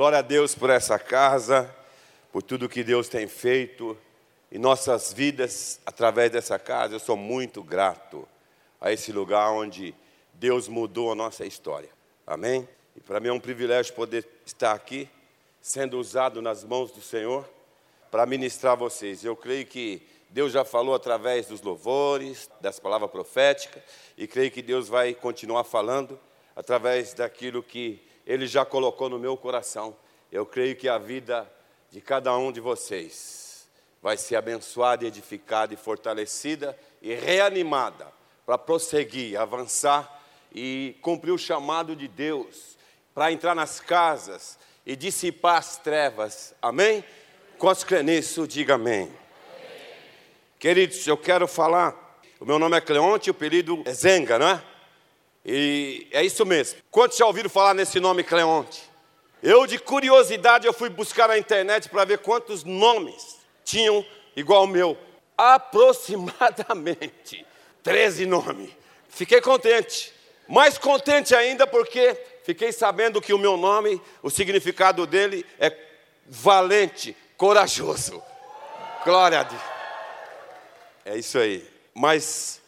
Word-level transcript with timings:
Glória 0.00 0.20
a 0.20 0.22
Deus 0.22 0.54
por 0.54 0.70
essa 0.70 0.98
casa, 0.98 1.76
por 2.32 2.42
tudo 2.42 2.70
que 2.70 2.82
Deus 2.82 3.06
tem 3.06 3.28
feito 3.28 3.94
em 4.50 4.56
nossas 4.56 5.12
vidas 5.12 5.78
através 5.84 6.30
dessa 6.30 6.58
casa. 6.58 6.94
Eu 6.94 6.98
sou 6.98 7.18
muito 7.18 7.62
grato 7.62 8.26
a 8.80 8.90
esse 8.90 9.12
lugar 9.12 9.50
onde 9.50 9.94
Deus 10.32 10.68
mudou 10.68 11.12
a 11.12 11.14
nossa 11.14 11.44
história. 11.44 11.90
Amém? 12.26 12.66
E 12.96 13.00
para 13.02 13.20
mim 13.20 13.28
é 13.28 13.32
um 13.34 13.38
privilégio 13.38 13.92
poder 13.92 14.26
estar 14.46 14.72
aqui, 14.72 15.06
sendo 15.60 15.98
usado 15.98 16.40
nas 16.40 16.64
mãos 16.64 16.90
do 16.90 17.02
Senhor 17.02 17.46
para 18.10 18.24
ministrar 18.24 18.78
vocês. 18.78 19.22
Eu 19.22 19.36
creio 19.36 19.66
que 19.66 20.00
Deus 20.30 20.50
já 20.50 20.64
falou 20.64 20.94
através 20.94 21.46
dos 21.46 21.60
louvores, 21.60 22.48
das 22.58 22.80
palavras 22.80 23.10
proféticas, 23.10 23.82
e 24.16 24.26
creio 24.26 24.50
que 24.50 24.62
Deus 24.62 24.88
vai 24.88 25.12
continuar 25.12 25.64
falando 25.64 26.18
através 26.56 27.12
daquilo 27.12 27.62
que 27.62 28.02
Ele 28.26 28.46
já 28.46 28.64
colocou 28.64 29.08
no 29.08 29.18
meu 29.18 29.36
coração. 29.36 29.96
Eu 30.30 30.46
creio 30.46 30.76
que 30.76 30.88
a 30.88 30.98
vida 30.98 31.50
de 31.90 32.00
cada 32.00 32.36
um 32.36 32.52
de 32.52 32.60
vocês 32.60 33.68
vai 34.02 34.16
ser 34.16 34.36
abençoada, 34.36 35.04
edificada 35.06 35.74
e 35.74 35.76
fortalecida 35.76 36.78
e 37.02 37.14
reanimada 37.14 38.06
para 38.46 38.56
prosseguir, 38.56 39.38
avançar 39.38 40.22
e 40.52 40.96
cumprir 41.02 41.32
o 41.32 41.38
chamado 41.38 41.94
de 41.94 42.08
Deus 42.08 42.78
para 43.14 43.30
entrar 43.30 43.54
nas 43.54 43.80
casas 43.80 44.58
e 44.86 44.96
dissipar 44.96 45.56
as 45.56 45.76
trevas. 45.76 46.54
Amém? 46.62 47.04
Quantos 47.58 47.84
crê 47.84 48.02
nisso, 48.02 48.46
diga 48.46 48.74
amém. 48.74 49.12
Queridos, 50.58 51.06
eu 51.06 51.16
quero 51.16 51.46
falar. 51.46 52.20
O 52.38 52.44
meu 52.44 52.58
nome 52.58 52.76
é 52.76 52.80
Cleonte, 52.80 53.30
o 53.30 53.32
apelido 53.32 53.82
é 53.84 53.92
Zenga, 53.92 54.38
não 54.38 54.48
é? 54.48 54.69
E 55.44 56.08
é 56.12 56.24
isso 56.24 56.44
mesmo. 56.44 56.80
Quantos 56.90 57.18
já 57.18 57.26
ouviram 57.26 57.48
falar 57.48 57.74
nesse 57.74 58.00
nome 58.00 58.22
Cleonte? 58.22 58.90
Eu, 59.42 59.66
de 59.66 59.78
curiosidade, 59.78 60.66
eu 60.66 60.72
fui 60.72 60.90
buscar 60.90 61.28
na 61.28 61.38
internet 61.38 61.88
para 61.88 62.04
ver 62.04 62.18
quantos 62.18 62.62
nomes 62.62 63.38
tinham 63.64 64.04
igual 64.36 64.64
o 64.64 64.68
meu. 64.68 64.98
Aproximadamente 65.36 67.46
13 67.82 68.26
nomes. 68.26 68.70
Fiquei 69.08 69.40
contente. 69.40 70.12
Mais 70.46 70.76
contente 70.76 71.34
ainda 71.34 71.66
porque 71.66 72.14
fiquei 72.44 72.70
sabendo 72.72 73.20
que 73.20 73.32
o 73.32 73.38
meu 73.38 73.56
nome, 73.56 74.00
o 74.22 74.28
significado 74.28 75.06
dele 75.06 75.46
é 75.58 75.74
valente, 76.26 77.16
corajoso. 77.36 78.22
Glória 79.04 79.40
a 79.40 79.42
Deus. 79.44 79.62
É 81.04 81.16
isso 81.16 81.38
aí. 81.38 81.66
Mas 81.94 82.59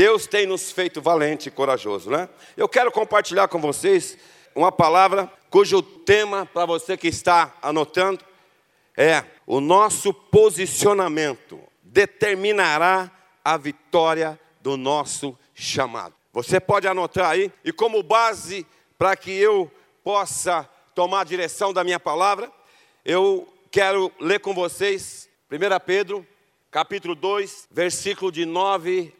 Deus 0.00 0.26
tem 0.26 0.46
nos 0.46 0.72
feito 0.72 1.02
valente 1.02 1.50
e 1.50 1.52
corajoso, 1.52 2.08
né? 2.08 2.26
Eu 2.56 2.66
quero 2.66 2.90
compartilhar 2.90 3.48
com 3.48 3.60
vocês 3.60 4.16
uma 4.54 4.72
palavra 4.72 5.30
cujo 5.50 5.82
tema, 5.82 6.46
para 6.46 6.64
você 6.64 6.96
que 6.96 7.06
está 7.06 7.54
anotando, 7.60 8.24
é: 8.96 9.22
o 9.46 9.60
nosso 9.60 10.14
posicionamento 10.14 11.60
determinará 11.82 13.10
a 13.44 13.58
vitória 13.58 14.40
do 14.62 14.74
nosso 14.74 15.38
chamado. 15.54 16.14
Você 16.32 16.58
pode 16.58 16.88
anotar 16.88 17.28
aí, 17.28 17.52
e 17.62 17.70
como 17.70 18.02
base 18.02 18.66
para 18.96 19.14
que 19.14 19.30
eu 19.30 19.70
possa 20.02 20.66
tomar 20.94 21.20
a 21.20 21.24
direção 21.24 21.74
da 21.74 21.84
minha 21.84 22.00
palavra, 22.00 22.50
eu 23.04 23.46
quero 23.70 24.10
ler 24.18 24.40
com 24.40 24.54
vocês 24.54 25.28
1 25.52 25.84
Pedro 25.84 26.26
capítulo 26.70 27.14
2, 27.14 27.68
versículo 27.70 28.32
de 28.32 28.46
9 28.46 29.19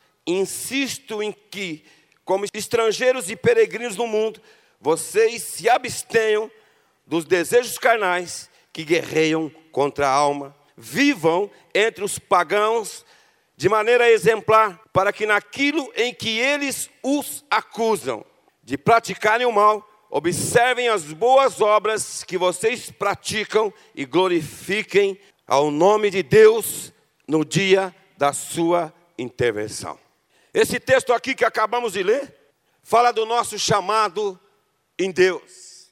insisto 0.31 1.21
em 1.21 1.31
que, 1.31 1.83
como 2.23 2.45
estrangeiros 2.53 3.29
e 3.29 3.35
peregrinos 3.35 3.97
no 3.97 4.07
mundo, 4.07 4.41
vocês 4.79 5.41
se 5.43 5.69
abstenham 5.69 6.49
dos 7.05 7.25
desejos 7.25 7.77
carnais 7.77 8.49
que 8.73 8.83
guerreiam 8.83 9.51
contra 9.71 10.07
a 10.07 10.11
alma. 10.11 10.55
Vivam 10.77 11.49
entre 11.73 12.03
os 12.03 12.17
pagãos 12.17 13.05
de 13.61 13.69
maneira 13.69 14.09
exemplar, 14.09 14.81
para 14.91 15.13
que 15.13 15.27
naquilo 15.27 15.91
em 15.95 16.11
que 16.11 16.39
eles 16.39 16.89
os 17.03 17.45
acusam 17.47 18.25
de 18.63 18.75
praticarem 18.75 19.45
o 19.45 19.51
mal, 19.51 19.87
observem 20.09 20.87
as 20.87 21.13
boas 21.13 21.61
obras 21.61 22.23
que 22.23 22.39
vocês 22.39 22.89
praticam 22.89 23.71
e 23.93 24.03
glorifiquem 24.03 25.19
ao 25.45 25.69
nome 25.69 26.09
de 26.09 26.23
Deus 26.23 26.91
no 27.27 27.45
dia 27.45 27.93
da 28.17 28.33
sua 28.33 28.91
intervenção. 29.15 30.00
Esse 30.53 30.79
texto 30.79 31.13
aqui 31.13 31.33
que 31.33 31.45
acabamos 31.45 31.93
de 31.93 32.03
ler 32.03 32.35
fala 32.83 33.11
do 33.11 33.25
nosso 33.25 33.57
chamado 33.57 34.39
em 34.97 35.11
Deus, 35.11 35.91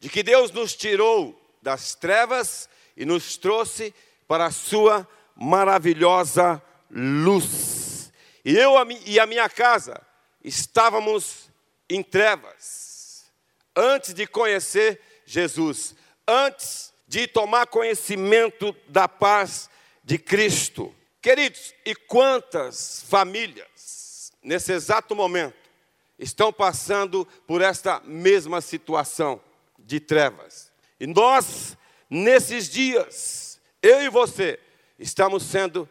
de 0.00 0.08
que 0.08 0.22
Deus 0.22 0.50
nos 0.50 0.74
tirou 0.74 1.40
das 1.60 1.94
trevas 1.94 2.68
e 2.96 3.04
nos 3.04 3.36
trouxe 3.36 3.94
para 4.26 4.46
a 4.46 4.50
sua 4.50 5.08
maravilhosa 5.36 6.62
luz. 6.90 8.12
E 8.44 8.56
eu 8.56 8.74
e 9.06 9.20
a 9.20 9.26
minha 9.26 9.48
casa 9.48 10.00
estávamos 10.42 11.48
em 11.88 12.02
trevas 12.02 13.30
antes 13.76 14.12
de 14.12 14.26
conhecer 14.26 15.00
Jesus, 15.24 15.94
antes 16.26 16.92
de 17.06 17.26
tomar 17.26 17.66
conhecimento 17.66 18.74
da 18.88 19.06
paz 19.06 19.70
de 20.02 20.18
Cristo. 20.18 20.94
Queridos, 21.20 21.74
e 21.84 21.94
quantas 21.94 23.04
famílias, 23.08 23.68
nesse 24.42 24.72
exato 24.72 25.14
momento, 25.14 25.54
estão 26.18 26.52
passando 26.52 27.26
por 27.46 27.60
esta 27.62 28.00
mesma 28.04 28.60
situação 28.60 29.40
de 29.78 30.00
trevas? 30.00 30.72
E 30.98 31.06
nós, 31.06 31.76
nesses 32.08 32.68
dias, 32.68 33.60
eu 33.82 34.02
e 34.02 34.08
você, 34.08 34.58
estamos 34.98 35.42
sendo 35.42 35.88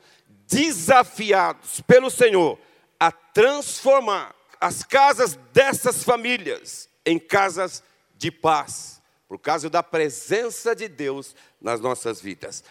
desafiados 0.48 1.82
pelo 1.82 2.10
Senhor 2.10 2.60
a 3.00 3.12
transformar 3.12 4.36
as 4.60 4.84
casas 4.84 5.36
dessas 5.52 6.04
famílias 6.04 6.88
em 7.06 7.18
casas 7.18 7.84
de 8.16 8.30
paz, 8.30 9.02
por 9.28 9.40
causa 9.40 9.70
da 9.70 9.82
presença 9.82 10.76
de 10.76 10.88
Deus 10.88 11.36
nas 11.60 11.80
nossas 11.80 12.22
vidas. 12.22 12.64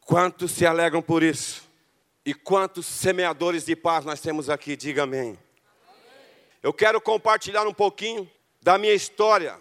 Quantos 0.00 0.50
se 0.52 0.66
alegram 0.66 1.00
por 1.00 1.22
isso? 1.22 1.65
E 2.26 2.34
quantos 2.34 2.86
semeadores 2.86 3.66
de 3.66 3.76
paz 3.76 4.04
nós 4.04 4.20
temos 4.20 4.50
aqui? 4.50 4.74
Diga 4.74 5.04
amém. 5.04 5.38
Eu 6.60 6.72
quero 6.72 7.00
compartilhar 7.00 7.68
um 7.68 7.72
pouquinho 7.72 8.28
da 8.60 8.76
minha 8.76 8.94
história, 8.94 9.56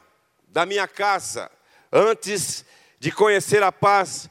da 0.48 0.66
minha 0.66 0.88
casa, 0.88 1.52
antes 1.92 2.66
de 3.00 3.12
conhecer 3.12 3.62
a 3.62 3.72
paz 3.72 4.28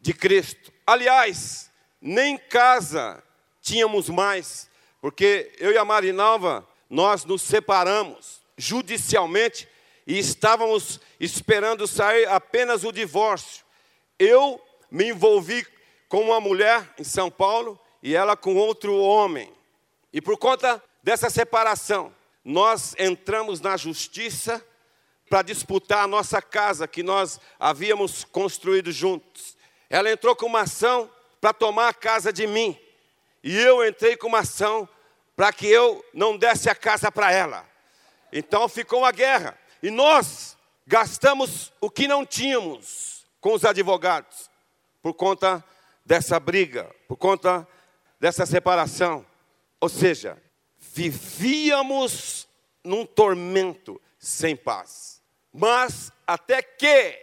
de 0.00 0.14
Cristo. 0.14 0.72
Aliás, 0.86 1.70
nem 2.00 2.38
casa 2.38 3.22
tínhamos 3.60 4.08
mais, 4.08 4.70
porque 4.98 5.52
eu 5.58 5.70
e 5.70 5.76
a 5.76 5.84
Marinalva, 5.84 6.66
nós 6.88 7.26
nos 7.26 7.42
separamos 7.42 8.40
judicialmente 8.56 9.68
e 10.06 10.18
estávamos 10.18 11.02
esperando 11.20 11.86
sair 11.86 12.26
apenas 12.28 12.82
o 12.82 12.90
divórcio. 12.90 13.62
Eu 14.18 14.58
me 14.90 15.10
envolvi 15.10 15.66
com 16.14 16.20
uma 16.20 16.40
mulher 16.40 16.94
em 16.96 17.02
São 17.02 17.28
Paulo 17.28 17.76
e 18.00 18.14
ela 18.14 18.36
com 18.36 18.54
outro 18.54 18.96
homem. 18.96 19.52
E 20.12 20.22
por 20.22 20.38
conta 20.38 20.80
dessa 21.02 21.28
separação, 21.28 22.14
nós 22.44 22.94
entramos 23.00 23.60
na 23.60 23.76
justiça 23.76 24.64
para 25.28 25.42
disputar 25.42 26.04
a 26.04 26.06
nossa 26.06 26.40
casa 26.40 26.86
que 26.86 27.02
nós 27.02 27.40
havíamos 27.58 28.22
construído 28.22 28.92
juntos. 28.92 29.56
Ela 29.90 30.08
entrou 30.08 30.36
com 30.36 30.46
uma 30.46 30.60
ação 30.60 31.10
para 31.40 31.52
tomar 31.52 31.88
a 31.88 31.92
casa 31.92 32.32
de 32.32 32.46
mim. 32.46 32.78
E 33.42 33.58
eu 33.58 33.84
entrei 33.84 34.16
com 34.16 34.28
uma 34.28 34.38
ação 34.38 34.88
para 35.34 35.52
que 35.52 35.66
eu 35.66 36.04
não 36.14 36.38
desse 36.38 36.70
a 36.70 36.76
casa 36.76 37.10
para 37.10 37.32
ela. 37.32 37.68
Então 38.32 38.68
ficou 38.68 39.00
uma 39.00 39.10
guerra. 39.10 39.58
E 39.82 39.90
nós 39.90 40.56
gastamos 40.86 41.72
o 41.80 41.90
que 41.90 42.06
não 42.06 42.24
tínhamos 42.24 43.26
com 43.40 43.52
os 43.52 43.64
advogados, 43.64 44.48
por 45.02 45.12
conta 45.12 45.64
dessa 46.04 46.38
briga, 46.38 46.90
por 47.08 47.16
conta 47.16 47.66
dessa 48.20 48.44
separação. 48.46 49.24
Ou 49.80 49.88
seja, 49.88 50.42
vivíamos 50.78 52.46
num 52.82 53.06
tormento 53.06 54.00
sem 54.18 54.56
paz. 54.56 55.22
Mas 55.52 56.12
até 56.26 56.62
que 56.62 57.18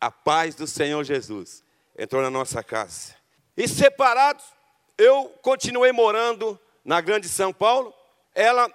a 0.00 0.10
paz 0.10 0.54
do 0.54 0.66
Senhor 0.66 1.02
Jesus 1.04 1.64
entrou 1.96 2.22
na 2.22 2.30
nossa 2.30 2.62
casa. 2.62 3.16
E 3.56 3.66
separados, 3.66 4.44
eu 4.96 5.34
continuei 5.42 5.92
morando 5.92 6.58
na 6.84 7.00
Grande 7.00 7.28
São 7.28 7.52
Paulo. 7.52 7.92
Ela 8.34 8.70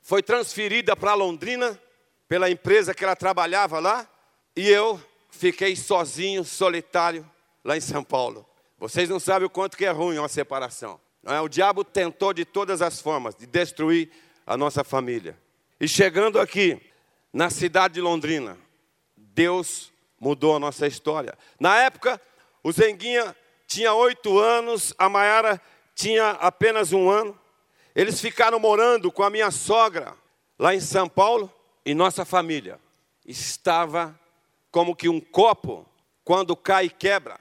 foi 0.00 0.22
transferida 0.22 0.96
para 0.96 1.14
Londrina 1.14 1.78
pela 2.26 2.50
empresa 2.50 2.94
que 2.94 3.04
ela 3.04 3.14
trabalhava 3.14 3.78
lá. 3.78 4.08
E 4.56 4.68
eu 4.68 5.00
fiquei 5.30 5.76
sozinho, 5.76 6.44
solitário, 6.44 7.28
lá 7.64 7.76
em 7.76 7.80
São 7.80 8.02
Paulo. 8.02 8.48
Vocês 8.82 9.08
não 9.08 9.20
sabem 9.20 9.46
o 9.46 9.48
quanto 9.48 9.76
que 9.76 9.84
é 9.84 9.92
ruim 9.92 10.18
uma 10.18 10.28
separação. 10.28 11.00
É? 11.24 11.40
O 11.40 11.46
diabo 11.46 11.84
tentou 11.84 12.34
de 12.34 12.44
todas 12.44 12.82
as 12.82 13.00
formas 13.00 13.32
de 13.32 13.46
destruir 13.46 14.10
a 14.44 14.56
nossa 14.56 14.82
família. 14.82 15.38
E 15.80 15.86
chegando 15.86 16.40
aqui, 16.40 16.82
na 17.32 17.48
cidade 17.48 17.94
de 17.94 18.00
Londrina, 18.00 18.58
Deus 19.16 19.92
mudou 20.18 20.56
a 20.56 20.58
nossa 20.58 20.84
história. 20.84 21.38
Na 21.60 21.76
época, 21.76 22.20
o 22.60 22.72
Zenguinha 22.72 23.36
tinha 23.68 23.94
oito 23.94 24.36
anos, 24.36 24.92
a 24.98 25.08
Maiara 25.08 25.62
tinha 25.94 26.30
apenas 26.30 26.92
um 26.92 27.08
ano. 27.08 27.38
Eles 27.94 28.20
ficaram 28.20 28.58
morando 28.58 29.12
com 29.12 29.22
a 29.22 29.30
minha 29.30 29.52
sogra 29.52 30.12
lá 30.58 30.74
em 30.74 30.80
São 30.80 31.08
Paulo 31.08 31.48
e 31.86 31.94
nossa 31.94 32.24
família 32.24 32.80
estava 33.24 34.18
como 34.72 34.96
que 34.96 35.08
um 35.08 35.20
copo, 35.20 35.86
quando 36.24 36.56
cai 36.56 36.86
e 36.86 36.90
quebra, 36.90 37.38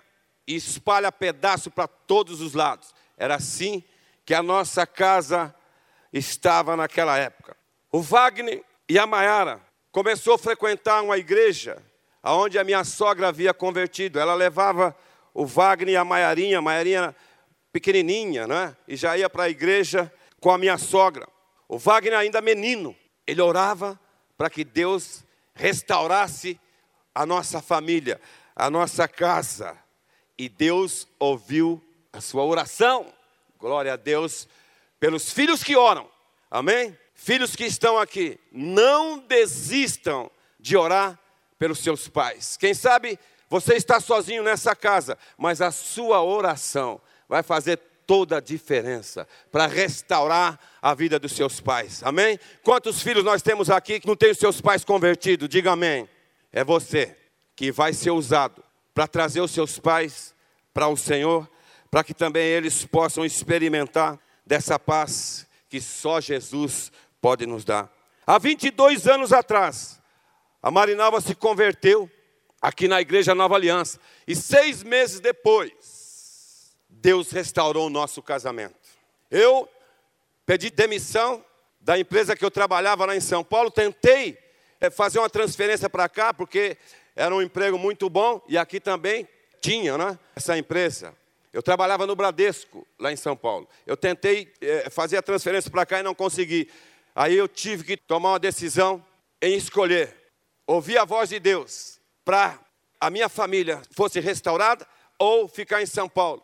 e 0.51 0.55
espalha 0.55 1.11
pedaço 1.11 1.71
para 1.71 1.87
todos 1.87 2.41
os 2.41 2.53
lados. 2.53 2.93
Era 3.17 3.35
assim 3.35 3.83
que 4.25 4.33
a 4.33 4.43
nossa 4.43 4.85
casa 4.85 5.55
estava 6.11 6.75
naquela 6.75 7.17
época. 7.17 7.55
O 7.91 8.01
Wagner 8.01 8.63
e 8.87 8.99
a 8.99 9.07
Maiara 9.07 9.61
começou 9.91 10.33
a 10.33 10.37
frequentar 10.37 11.01
uma 11.01 11.17
igreja 11.17 11.81
aonde 12.21 12.59
a 12.59 12.63
minha 12.63 12.83
sogra 12.83 13.29
havia 13.29 13.53
convertido. 13.53 14.19
Ela 14.19 14.33
levava 14.33 14.95
o 15.33 15.45
Wagner 15.45 15.93
e 15.93 15.97
a 15.97 16.03
Maiarinha, 16.03 16.59
a 16.59 16.61
Maiarinha 16.61 17.15
pequenininha, 17.71 18.45
né? 18.45 18.75
E 18.87 18.95
já 18.97 19.17
ia 19.17 19.29
para 19.29 19.43
a 19.43 19.49
igreja 19.49 20.11
com 20.39 20.51
a 20.51 20.57
minha 20.57 20.77
sogra. 20.77 21.27
O 21.67 21.77
Wagner 21.77 22.17
ainda 22.17 22.41
menino, 22.41 22.95
ele 23.25 23.41
orava 23.41 23.97
para 24.37 24.49
que 24.49 24.65
Deus 24.65 25.23
restaurasse 25.53 26.59
a 27.15 27.25
nossa 27.25 27.61
família, 27.61 28.19
a 28.53 28.69
nossa 28.69 29.07
casa. 29.07 29.77
E 30.37 30.49
Deus 30.49 31.07
ouviu 31.19 31.81
a 32.11 32.21
sua 32.21 32.43
oração. 32.43 33.13
Glória 33.59 33.93
a 33.93 33.97
Deus 33.97 34.47
pelos 34.99 35.31
filhos 35.31 35.63
que 35.63 35.75
oram. 35.75 36.09
Amém? 36.49 36.97
Filhos 37.13 37.55
que 37.55 37.65
estão 37.65 37.97
aqui, 37.97 38.39
não 38.51 39.19
desistam 39.19 40.29
de 40.59 40.75
orar 40.75 41.19
pelos 41.57 41.79
seus 41.79 42.07
pais. 42.07 42.57
Quem 42.57 42.73
sabe 42.73 43.19
você 43.49 43.75
está 43.75 43.99
sozinho 43.99 44.43
nessa 44.43 44.75
casa, 44.75 45.17
mas 45.37 45.61
a 45.61 45.71
sua 45.71 46.23
oração 46.23 47.01
vai 47.27 47.43
fazer 47.43 47.77
toda 48.07 48.37
a 48.37 48.41
diferença 48.41 49.27
para 49.51 49.67
restaurar 49.67 50.59
a 50.81 50.93
vida 50.93 51.19
dos 51.19 51.33
seus 51.33 51.59
pais. 51.59 52.01
Amém? 52.03 52.39
Quantos 52.63 53.01
filhos 53.01 53.23
nós 53.23 53.41
temos 53.41 53.69
aqui 53.69 53.99
que 53.99 54.07
não 54.07 54.15
têm 54.15 54.31
os 54.31 54.37
seus 54.37 54.59
pais 54.59 54.83
convertidos? 54.83 55.47
Diga 55.47 55.71
amém. 55.71 56.09
É 56.51 56.63
você 56.63 57.15
que 57.55 57.71
vai 57.71 57.93
ser 57.93 58.11
usado 58.11 58.63
para 58.93 59.07
trazer 59.07 59.41
os 59.41 59.51
seus 59.51 59.79
pais 59.79 60.35
para 60.73 60.87
o 60.87 60.97
Senhor, 60.97 61.49
para 61.89 62.03
que 62.03 62.13
também 62.13 62.43
eles 62.43 62.85
possam 62.85 63.25
experimentar 63.25 64.19
dessa 64.45 64.79
paz 64.79 65.47
que 65.69 65.79
só 65.81 66.19
Jesus 66.19 66.91
pode 67.21 67.45
nos 67.45 67.63
dar. 67.63 67.91
Há 68.25 68.37
22 68.37 69.07
anos 69.07 69.33
atrás, 69.33 70.01
a 70.61 70.69
Marinalva 70.69 71.19
se 71.21 71.33
converteu 71.33 72.09
aqui 72.61 72.87
na 72.87 73.01
Igreja 73.01 73.33
Nova 73.33 73.55
Aliança. 73.55 73.99
E 74.27 74.35
seis 74.35 74.83
meses 74.83 75.19
depois, 75.19 76.75
Deus 76.87 77.31
restaurou 77.31 77.87
o 77.87 77.89
nosso 77.89 78.21
casamento. 78.21 78.75
Eu 79.29 79.67
pedi 80.45 80.69
demissão 80.69 81.43
da 81.79 81.97
empresa 81.97 82.35
que 82.35 82.45
eu 82.45 82.51
trabalhava 82.51 83.05
lá 83.05 83.15
em 83.15 83.21
São 83.21 83.43
Paulo, 83.43 83.71
tentei 83.71 84.37
eh, 84.79 84.89
fazer 84.89 85.17
uma 85.17 85.29
transferência 85.29 85.89
para 85.89 86.07
cá, 86.07 86.31
porque 86.31 86.77
era 87.15 87.35
um 87.35 87.41
emprego 87.41 87.77
muito 87.77 88.09
bom, 88.09 88.41
e 88.47 88.57
aqui 88.57 88.79
também 88.79 89.27
tinha 89.59 89.97
né, 89.97 90.17
essa 90.35 90.57
empresa. 90.57 91.15
Eu 91.53 91.61
trabalhava 91.61 92.07
no 92.07 92.15
Bradesco, 92.15 92.87
lá 92.97 93.11
em 93.11 93.15
São 93.15 93.35
Paulo. 93.35 93.67
Eu 93.85 93.97
tentei 93.97 94.53
é, 94.61 94.89
fazer 94.89 95.17
a 95.17 95.21
transferência 95.21 95.69
para 95.69 95.85
cá 95.85 95.99
e 95.99 96.03
não 96.03 96.15
consegui. 96.15 96.69
Aí 97.13 97.35
eu 97.35 97.47
tive 97.47 97.83
que 97.83 97.97
tomar 97.97 98.31
uma 98.31 98.39
decisão 98.39 99.05
em 99.41 99.55
escolher 99.55 100.15
ouvir 100.65 100.97
a 100.97 101.03
voz 101.03 101.29
de 101.29 101.39
Deus 101.39 101.99
para 102.23 102.57
a 102.99 103.09
minha 103.09 103.27
família 103.27 103.81
fosse 103.91 104.19
restaurada 104.19 104.87
ou 105.19 105.47
ficar 105.47 105.81
em 105.81 105.85
São 105.85 106.07
Paulo. 106.07 106.41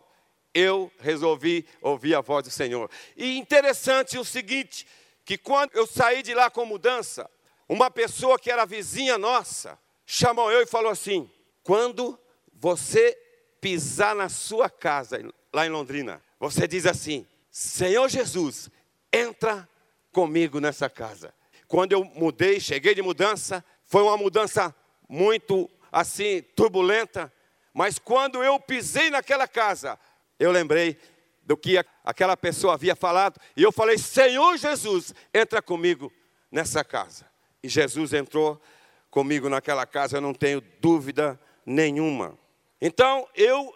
Eu 0.53 0.91
resolvi 0.99 1.65
ouvir 1.81 2.15
a 2.15 2.21
voz 2.21 2.43
do 2.43 2.51
Senhor. 2.51 2.89
E 3.15 3.37
interessante 3.37 4.17
o 4.17 4.25
seguinte, 4.25 4.85
que 5.23 5.37
quando 5.37 5.73
eu 5.73 5.87
saí 5.87 6.21
de 6.21 6.33
lá 6.33 6.49
com 6.49 6.65
mudança, 6.65 7.29
uma 7.69 7.89
pessoa 7.89 8.37
que 8.37 8.51
era 8.51 8.65
vizinha 8.65 9.17
nossa 9.17 9.79
chamou 10.07 10.49
eu 10.49 10.61
e 10.61 10.65
falou 10.65 10.89
assim: 10.89 11.29
quando 11.61 12.17
você 12.53 13.15
pisar 13.59 14.15
na 14.15 14.29
sua 14.29 14.69
casa, 14.69 15.19
lá 15.53 15.67
em 15.67 15.69
Londrina, 15.69 16.23
você 16.39 16.65
diz 16.67 16.85
assim: 16.87 17.27
Senhor 17.51 18.07
Jesus, 18.07 18.71
entra 19.11 19.69
comigo 20.11 20.59
nessa 20.59 20.89
casa. 20.89 21.33
Quando 21.67 21.91
eu 21.91 22.05
mudei, 22.05 22.59
cheguei 22.61 22.95
de 22.95 23.01
mudança, 23.01 23.63
foi 23.83 24.01
uma 24.01 24.15
mudança 24.15 24.73
muito 25.09 25.69
assim 25.91 26.41
turbulenta, 26.55 27.31
mas 27.73 27.99
quando 27.99 28.41
eu 28.43 28.57
pisei 28.59 29.09
naquela 29.09 29.47
casa, 29.47 29.99
eu 30.39 30.51
lembrei 30.51 30.97
do 31.43 31.57
que 31.57 31.83
aquela 32.03 32.35
pessoa 32.37 32.73
havia 32.73 32.95
falado, 32.95 33.39
e 33.57 33.63
eu 33.63 33.71
falei: 33.73 33.97
Senhor 33.97 34.57
Jesus, 34.57 35.13
entra 35.33 35.61
comigo 35.61 36.11
nessa 36.49 36.83
casa. 36.83 37.25
E 37.61 37.67
Jesus 37.67 38.13
entrou 38.13 38.61
comigo 39.09 39.49
naquela 39.49 39.85
casa, 39.85 40.17
eu 40.17 40.21
não 40.21 40.33
tenho 40.33 40.61
dúvida 40.79 41.39
nenhuma. 41.65 42.37
Então, 42.81 43.27
eu 43.35 43.75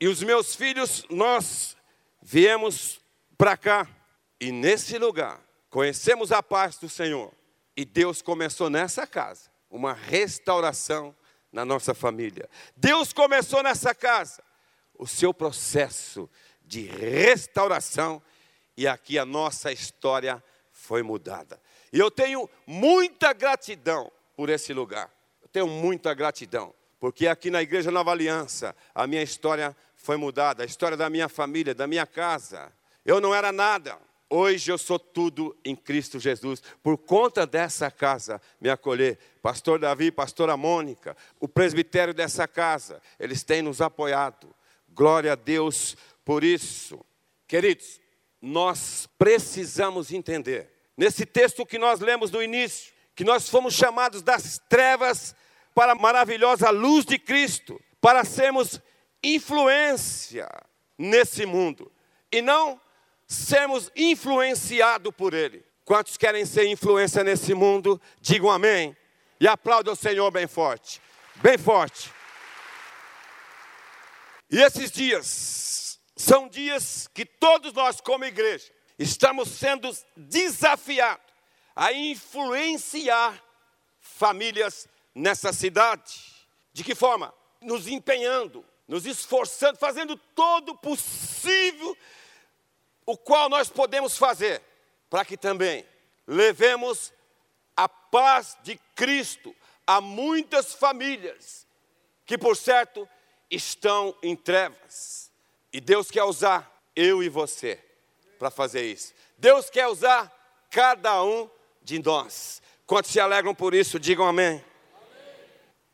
e 0.00 0.08
os 0.08 0.22
meus 0.22 0.54
filhos, 0.54 1.04
nós 1.10 1.76
viemos 2.22 3.00
para 3.36 3.56
cá, 3.56 3.88
e 4.40 4.52
nesse 4.52 4.98
lugar, 4.98 5.40
conhecemos 5.70 6.32
a 6.32 6.42
paz 6.42 6.76
do 6.78 6.88
Senhor, 6.88 7.32
e 7.76 7.84
Deus 7.84 8.22
começou 8.22 8.70
nessa 8.70 9.06
casa 9.06 9.50
uma 9.70 9.92
restauração 9.92 11.14
na 11.52 11.64
nossa 11.64 11.94
família. 11.94 12.48
Deus 12.76 13.12
começou 13.12 13.62
nessa 13.62 13.94
casa 13.94 14.42
o 14.98 15.06
seu 15.06 15.32
processo 15.32 16.28
de 16.62 16.82
restauração 16.82 18.22
e 18.76 18.86
aqui 18.86 19.18
a 19.18 19.24
nossa 19.24 19.72
história 19.72 20.42
foi 20.70 21.02
mudada. 21.02 21.60
E 21.92 21.98
eu 21.98 22.10
tenho 22.10 22.48
muita 22.66 23.32
gratidão 23.32 24.10
por 24.36 24.50
esse 24.50 24.72
lugar. 24.72 25.10
Eu 25.42 25.48
tenho 25.48 25.66
muita 25.66 26.12
gratidão, 26.14 26.74
porque 27.00 27.26
aqui 27.26 27.50
na 27.50 27.62
Igreja 27.62 27.90
Nova 27.90 28.12
Aliança 28.12 28.76
a 28.94 29.06
minha 29.06 29.22
história 29.22 29.74
foi 29.94 30.16
mudada, 30.16 30.62
a 30.62 30.66
história 30.66 30.96
da 30.96 31.08
minha 31.08 31.28
família, 31.28 31.74
da 31.74 31.86
minha 31.86 32.06
casa. 32.06 32.70
Eu 33.04 33.20
não 33.20 33.34
era 33.34 33.50
nada, 33.50 33.98
Hoje 34.28 34.72
eu 34.72 34.78
sou 34.78 34.98
tudo 34.98 35.56
em 35.64 35.76
Cristo 35.76 36.18
Jesus. 36.18 36.60
Por 36.82 36.98
conta 36.98 37.46
dessa 37.46 37.90
casa 37.90 38.40
me 38.60 38.68
acolher, 38.68 39.18
pastor 39.40 39.78
Davi, 39.78 40.10
pastora 40.10 40.56
Mônica, 40.56 41.16
o 41.38 41.46
presbitério 41.46 42.12
dessa 42.12 42.48
casa, 42.48 43.00
eles 43.20 43.44
têm 43.44 43.62
nos 43.62 43.80
apoiado. 43.80 44.52
Glória 44.88 45.32
a 45.32 45.36
Deus 45.36 45.96
por 46.24 46.42
isso. 46.42 46.98
Queridos, 47.46 48.00
nós 48.42 49.08
precisamos 49.16 50.10
entender, 50.10 50.72
nesse 50.96 51.24
texto 51.24 51.64
que 51.64 51.78
nós 51.78 52.00
lemos 52.00 52.32
no 52.32 52.42
início, 52.42 52.92
que 53.16 53.24
nós 53.24 53.48
fomos 53.48 53.72
chamados 53.72 54.20
das 54.20 54.60
trevas 54.68 55.34
para 55.74 55.92
a 55.92 55.94
maravilhosa 55.94 56.68
luz 56.68 57.06
de 57.06 57.18
Cristo, 57.18 57.80
para 57.98 58.24
sermos 58.24 58.78
influência 59.24 60.46
nesse 60.98 61.46
mundo. 61.46 61.90
E 62.30 62.42
não 62.42 62.78
sermos 63.26 63.90
influenciados 63.96 65.12
por 65.14 65.32
Ele. 65.32 65.64
Quantos 65.82 66.18
querem 66.18 66.44
ser 66.44 66.66
influência 66.66 67.24
nesse 67.24 67.54
mundo, 67.54 68.00
digam 68.20 68.50
amém. 68.50 68.94
E 69.40 69.48
aplaudam 69.48 69.94
o 69.94 69.96
Senhor 69.96 70.30
bem 70.30 70.46
forte. 70.46 71.00
Bem 71.36 71.56
forte. 71.56 72.12
E 74.50 74.60
esses 74.60 74.90
dias 74.92 75.98
são 76.14 76.48
dias 76.48 77.08
que 77.14 77.24
todos 77.24 77.72
nós, 77.72 77.98
como 78.00 78.24
igreja, 78.26 78.70
estamos 78.98 79.48
sendo 79.48 79.90
desafiados 80.14 81.25
a 81.76 81.92
influenciar 81.92 83.40
famílias 84.00 84.88
nessa 85.14 85.52
cidade. 85.52 86.34
De 86.72 86.82
que 86.82 86.94
forma? 86.94 87.32
Nos 87.60 87.86
empenhando, 87.86 88.64
nos 88.88 89.04
esforçando, 89.04 89.78
fazendo 89.78 90.16
todo 90.16 90.70
o 90.70 90.78
possível 90.78 91.96
o 93.04 93.16
qual 93.16 93.50
nós 93.50 93.68
podemos 93.68 94.16
fazer 94.16 94.62
para 95.10 95.24
que 95.24 95.36
também 95.36 95.86
levemos 96.26 97.12
a 97.76 97.88
paz 97.88 98.56
de 98.62 98.80
Cristo 98.94 99.54
a 99.86 100.00
muitas 100.00 100.74
famílias 100.74 101.66
que 102.24 102.36
por 102.36 102.56
certo 102.56 103.08
estão 103.50 104.16
em 104.22 104.34
trevas. 104.34 105.30
E 105.72 105.80
Deus 105.80 106.10
quer 106.10 106.24
usar 106.24 106.68
eu 106.96 107.22
e 107.22 107.28
você 107.28 107.78
para 108.38 108.50
fazer 108.50 108.90
isso. 108.90 109.14
Deus 109.38 109.70
quer 109.70 109.86
usar 109.86 110.32
cada 110.70 111.22
um 111.22 111.48
de 111.86 112.02
nós. 112.02 112.60
Quantos 112.84 113.12
se 113.12 113.20
alegram 113.20 113.54
por 113.54 113.72
isso, 113.72 114.00
digam 114.00 114.26
amém. 114.26 114.62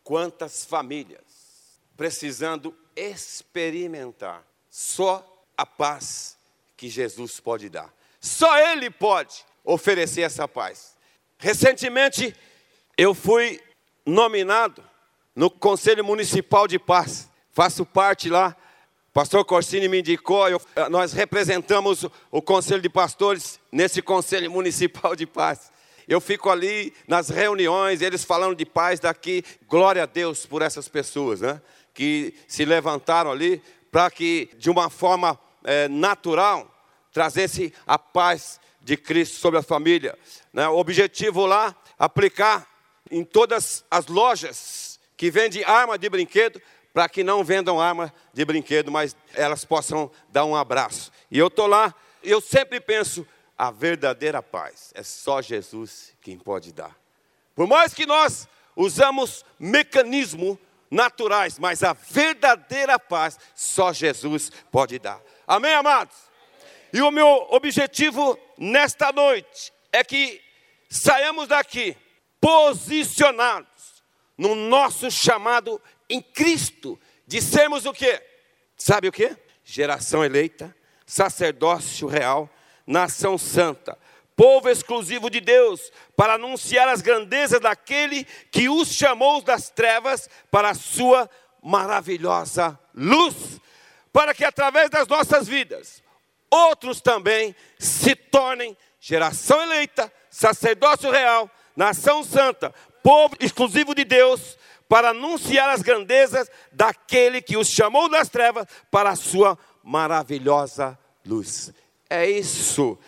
Quantas 0.02 0.64
famílias 0.64 1.20
precisando 1.94 2.74
experimentar 2.96 4.42
só 4.70 5.22
a 5.54 5.66
paz 5.66 6.38
que 6.78 6.88
Jesus 6.88 7.38
pode 7.38 7.68
dar. 7.68 7.92
Só 8.18 8.58
Ele 8.58 8.88
pode 8.88 9.44
oferecer 9.62 10.22
essa 10.22 10.48
paz. 10.48 10.96
Recentemente, 11.36 12.34
eu 12.96 13.14
fui 13.14 13.60
nominado 14.06 14.82
no 15.36 15.50
Conselho 15.50 16.02
Municipal 16.02 16.66
de 16.66 16.78
Paz. 16.78 17.28
Faço 17.52 17.84
parte 17.84 18.30
lá. 18.30 18.56
Pastor 19.12 19.44
Corsini 19.44 19.88
me 19.88 20.00
indicou, 20.00 20.48
eu, 20.48 20.60
nós 20.90 21.12
representamos 21.12 22.06
o 22.30 22.40
Conselho 22.40 22.80
de 22.80 22.88
Pastores 22.88 23.60
nesse 23.70 24.00
Conselho 24.00 24.50
Municipal 24.50 25.14
de 25.14 25.26
Paz. 25.26 25.70
Eu 26.08 26.20
fico 26.20 26.50
ali 26.50 26.92
nas 27.06 27.28
reuniões, 27.28 28.02
eles 28.02 28.24
falando 28.24 28.54
de 28.54 28.66
paz 28.66 29.00
daqui. 29.00 29.44
Glória 29.68 30.02
a 30.02 30.06
Deus 30.06 30.46
por 30.46 30.62
essas 30.62 30.88
pessoas, 30.88 31.40
né? 31.40 31.60
Que 31.94 32.34
se 32.46 32.64
levantaram 32.64 33.30
ali 33.30 33.62
para 33.90 34.10
que, 34.10 34.50
de 34.56 34.70
uma 34.70 34.88
forma 34.88 35.38
é, 35.64 35.86
natural, 35.88 36.68
trazesse 37.12 37.72
a 37.86 37.98
paz 37.98 38.58
de 38.80 38.96
Cristo 38.96 39.36
sobre 39.36 39.58
a 39.58 39.62
família. 39.62 40.18
Né? 40.52 40.66
O 40.68 40.76
objetivo 40.76 41.46
lá, 41.46 41.76
aplicar 41.98 42.66
em 43.10 43.22
todas 43.22 43.84
as 43.90 44.06
lojas 44.06 44.98
que 45.16 45.30
vendem 45.30 45.62
arma 45.64 45.98
de 45.98 46.08
brinquedo, 46.08 46.60
para 46.92 47.08
que 47.08 47.22
não 47.22 47.44
vendam 47.44 47.80
arma 47.80 48.12
de 48.32 48.44
brinquedo, 48.44 48.90
mas 48.90 49.16
elas 49.34 49.64
possam 49.64 50.10
dar 50.30 50.44
um 50.44 50.56
abraço. 50.56 51.10
E 51.30 51.38
eu 51.38 51.46
estou 51.46 51.66
lá, 51.66 51.94
eu 52.22 52.40
sempre 52.40 52.80
penso, 52.80 53.26
a 53.62 53.70
verdadeira 53.70 54.42
paz 54.42 54.90
é 54.92 55.04
só 55.04 55.40
Jesus 55.40 56.12
quem 56.20 56.36
pode 56.36 56.72
dar. 56.72 56.98
Por 57.54 57.64
mais 57.68 57.94
que 57.94 58.04
nós 58.04 58.48
usamos 58.74 59.44
mecanismos 59.56 60.58
naturais, 60.90 61.60
mas 61.60 61.84
a 61.84 61.92
verdadeira 61.92 62.98
paz 62.98 63.38
só 63.54 63.92
Jesus 63.92 64.50
pode 64.72 64.98
dar. 64.98 65.22
Amém, 65.46 65.74
amados? 65.74 66.16
E 66.92 67.00
o 67.02 67.12
meu 67.12 67.46
objetivo 67.50 68.36
nesta 68.58 69.12
noite 69.12 69.72
é 69.92 70.02
que 70.02 70.42
saiamos 70.90 71.46
daqui 71.46 71.96
posicionados 72.40 74.02
no 74.36 74.56
nosso 74.56 75.08
chamado 75.08 75.80
em 76.10 76.20
Cristo 76.20 76.98
de 77.28 77.40
sermos 77.40 77.86
o 77.86 77.92
quê? 77.92 78.20
Sabe 78.76 79.06
o 79.06 79.12
quê? 79.12 79.36
Geração 79.62 80.24
eleita, 80.24 80.74
sacerdócio 81.06 82.08
real, 82.08 82.50
nação 82.86 83.36
santa, 83.38 83.98
povo 84.36 84.68
exclusivo 84.68 85.30
de 85.30 85.40
Deus, 85.40 85.92
para 86.16 86.34
anunciar 86.34 86.88
as 86.88 87.00
grandezas 87.00 87.60
daquele 87.60 88.24
que 88.50 88.68
os 88.68 88.88
chamou 88.88 89.42
das 89.42 89.70
trevas 89.70 90.28
para 90.50 90.70
a 90.70 90.74
sua 90.74 91.28
maravilhosa 91.62 92.78
luz, 92.94 93.60
para 94.12 94.34
que 94.34 94.44
através 94.44 94.90
das 94.90 95.06
nossas 95.06 95.46
vidas 95.46 96.02
outros 96.50 97.00
também 97.00 97.56
se 97.78 98.14
tornem 98.14 98.76
geração 99.00 99.60
eleita, 99.62 100.12
sacerdócio 100.28 101.10
real, 101.10 101.50
nação 101.74 102.22
santa, 102.22 102.74
povo 103.02 103.34
exclusivo 103.40 103.94
de 103.94 104.04
Deus, 104.04 104.58
para 104.88 105.10
anunciar 105.10 105.70
as 105.70 105.80
grandezas 105.80 106.50
daquele 106.70 107.40
que 107.40 107.56
os 107.56 107.68
chamou 107.68 108.10
das 108.10 108.28
trevas 108.28 108.66
para 108.90 109.10
a 109.10 109.16
sua 109.16 109.58
maravilhosa 109.82 110.98
luz. 111.24 111.72
É 112.14 112.28
isso 112.28 112.98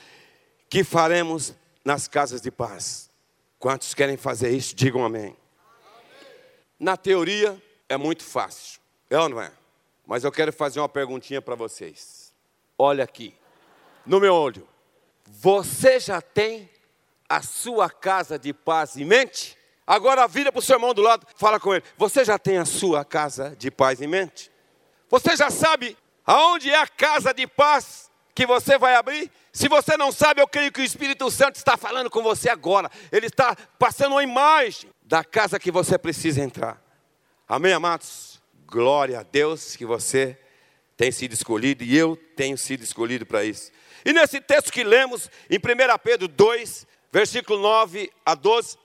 que 0.67 0.83
faremos 0.83 1.53
nas 1.85 2.09
casas 2.09 2.41
de 2.41 2.51
paz. 2.51 3.11
Quantos 3.59 3.93
querem 3.93 4.17
fazer 4.17 4.49
isso? 4.49 4.75
Digam 4.75 5.05
amém. 5.05 5.37
Na 6.81 6.97
teoria 6.97 7.63
é 7.87 7.99
muito 7.99 8.25
fácil, 8.25 8.81
é 9.11 9.19
ou 9.19 9.29
não 9.29 9.43
é? 9.43 9.53
Mas 10.07 10.25
eu 10.25 10.33
quero 10.33 10.51
fazer 10.55 10.81
uma 10.81 10.89
perguntinha 10.89 11.43
para 11.43 11.55
vocês. 11.55 12.33
Olha 12.79 13.05
aqui, 13.05 13.35
no 14.07 14.19
meu 14.19 14.35
olho. 14.35 14.67
Você 15.27 16.01
já 16.01 16.23
tem 16.23 16.71
a 17.29 17.43
sua 17.43 17.91
casa 17.91 18.39
de 18.39 18.55
paz 18.55 18.97
em 18.97 19.05
mente? 19.05 19.55
Agora 19.87 20.27
vira 20.27 20.51
para 20.51 20.61
o 20.61 20.63
seu 20.63 20.77
irmão 20.77 20.95
do 20.95 21.03
lado, 21.03 21.27
fala 21.37 21.61
com 21.61 21.75
ele. 21.75 21.85
Você 21.99 22.25
já 22.25 22.39
tem 22.39 22.57
a 22.57 22.65
sua 22.65 23.05
casa 23.05 23.55
de 23.55 23.71
paz 23.71 24.01
em 24.01 24.07
mente? 24.07 24.51
Você 25.11 25.37
já 25.37 25.51
sabe 25.51 25.95
aonde 26.25 26.71
é 26.71 26.79
a 26.79 26.89
casa 26.89 27.35
de 27.35 27.47
paz 27.47 28.11
que 28.35 28.47
você 28.47 28.77
vai 28.77 28.97
abrir? 28.97 29.31
Se 29.53 29.69
você 29.69 29.97
não 29.97 30.11
sabe, 30.11 30.41
eu 30.41 30.49
creio 30.49 30.73
que 30.73 30.81
o 30.81 30.85
Espírito 30.85 31.31
Santo 31.31 31.57
está 31.57 31.77
falando 31.77 32.11
com 32.11 32.23
você 32.23 32.51
agora. 32.51 32.91
Ele 33.13 33.27
está 33.27 33.55
passando 33.79 34.13
uma 34.13 34.23
imagem 34.23 34.91
da 35.03 35.23
casa 35.23 35.61
que 35.61 35.71
você 35.71 35.97
precisa 35.97 36.41
entrar. 36.43 36.83
Amém, 37.47 37.73
amados? 37.73 38.43
Glória 38.67 39.21
a 39.21 39.23
Deus 39.23 39.77
que 39.77 39.87
você 39.87 40.37
tem 40.97 41.13
sido 41.13 41.33
escolhido 41.33 41.85
e 41.85 41.97
eu 41.97 42.17
tenho 42.35 42.59
sido 42.59 42.83
escolhido 42.83 43.25
para 43.25 43.45
isso. 43.45 43.71
E 44.05 44.13
nesse 44.13 44.41
texto 44.41 44.73
que 44.73 44.83
lemos 44.83 45.31
em 45.49 45.57
1 45.57 45.61
Pedro 46.03 46.27
2, 46.27 46.87
versículo 47.13 47.61
9 47.61 48.11
a 48.27 48.35
12, 48.35 48.77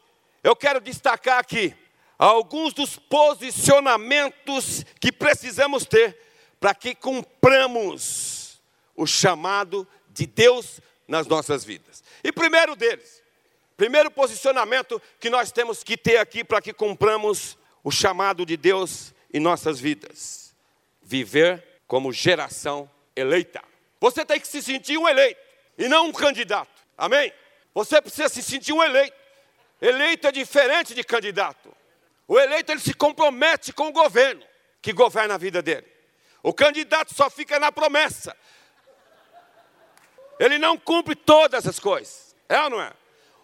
eu 0.44 0.56
quero 0.56 0.79
destacar 0.79 1.39
aqui 1.39 1.75
alguns 2.18 2.74
dos 2.74 2.98
posicionamentos 2.98 4.86
que 5.00 5.12
precisamos 5.12 5.86
ter 5.86 6.18
para 6.60 6.75
que 6.75 6.94
cumpramos 6.94 8.38
o 9.00 9.08
chamado 9.08 9.88
de 10.10 10.25
Deus 10.25 10.82
nas 11.08 11.25
nossas 11.25 11.63
vidas. 11.63 12.03
E 12.22 12.34
primeiro 12.34 12.75
deles, 12.75 13.24
primeiro 13.77 14.12
posicionamento 14.12 15.01
que 15.22 15.29
nós 15.29 15.53
temos 15.53 15.86
que 15.86 15.96
ter 15.96 16.18
aqui 16.18 16.44
para 16.44 16.62
que 16.62 16.74
cumpramos 16.74 17.58
o 17.82 17.91
chamado 17.91 18.46
de 18.46 18.58
Deus 18.58 19.13
em 19.34 19.39
nossas 19.39 19.79
vidas: 19.79 20.53
viver 21.01 21.63
como 21.88 22.12
geração 22.12 22.91
eleita. 23.15 23.63
Você 24.01 24.25
tem 24.25 24.38
que 24.38 24.48
se 24.50 24.62
sentir 24.62 24.98
um 24.98 25.08
eleito 25.08 25.39
e 25.77 25.88
não 25.88 26.08
um 26.08 26.12
candidato. 26.12 26.84
Amém? 26.98 27.32
Você 27.74 28.01
precisa 28.01 28.27
se 28.27 28.44
sentir 28.44 28.74
um 28.74 28.84
eleito. 28.84 29.15
Eleito 29.82 30.27
é 30.27 30.32
diferente 30.34 30.94
de 30.94 31.06
candidato. 31.06 31.74
O 32.27 32.38
eleito 32.38 32.70
ele 32.74 32.82
se 32.82 32.94
compromete 32.94 33.72
com 33.72 33.88
o 33.88 33.94
governo 33.94 34.44
que 34.82 34.91
governa 34.91 35.36
a 35.36 35.38
vida 35.38 35.62
dele. 35.62 35.88
O 36.44 36.53
candidato 36.53 37.13
só 37.13 37.29
fica 37.29 37.58
na 37.60 37.72
promessa. 37.72 38.36
Ele 40.39 40.58
não 40.58 40.77
cumpre 40.77 41.15
todas 41.15 41.67
as 41.67 41.79
coisas. 41.79 42.34
É 42.48 42.60
ou 42.62 42.69
não 42.69 42.81
é? 42.81 42.93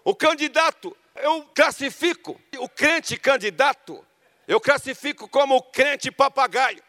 O 0.04 0.16
candidato, 0.16 0.96
eu 1.16 1.44
classifico 1.54 2.40
o 2.58 2.70
crente 2.70 3.18
candidato, 3.18 4.06
eu 4.48 4.62
classifico 4.62 5.28
como 5.28 5.58
o 5.58 5.62
crente 5.62 6.10
papagaio. 6.10 6.82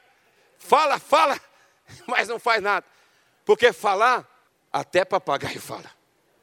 Fala, 0.59 0.99
fala, 0.99 1.41
mas 2.07 2.29
não 2.29 2.39
faz 2.39 2.63
nada. 2.63 2.87
Porque 3.45 3.73
falar, 3.73 4.25
até 4.73 5.05
papagaio 5.05 5.61
fala. 5.61 5.91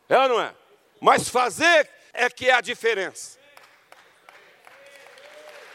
É 0.09 0.19
ou 0.19 0.29
não 0.29 0.41
é? 0.41 0.53
Mas 0.99 1.29
fazer 1.29 1.89
é 2.13 2.29
que 2.29 2.49
é 2.49 2.53
a 2.53 2.61
diferença. 2.61 3.39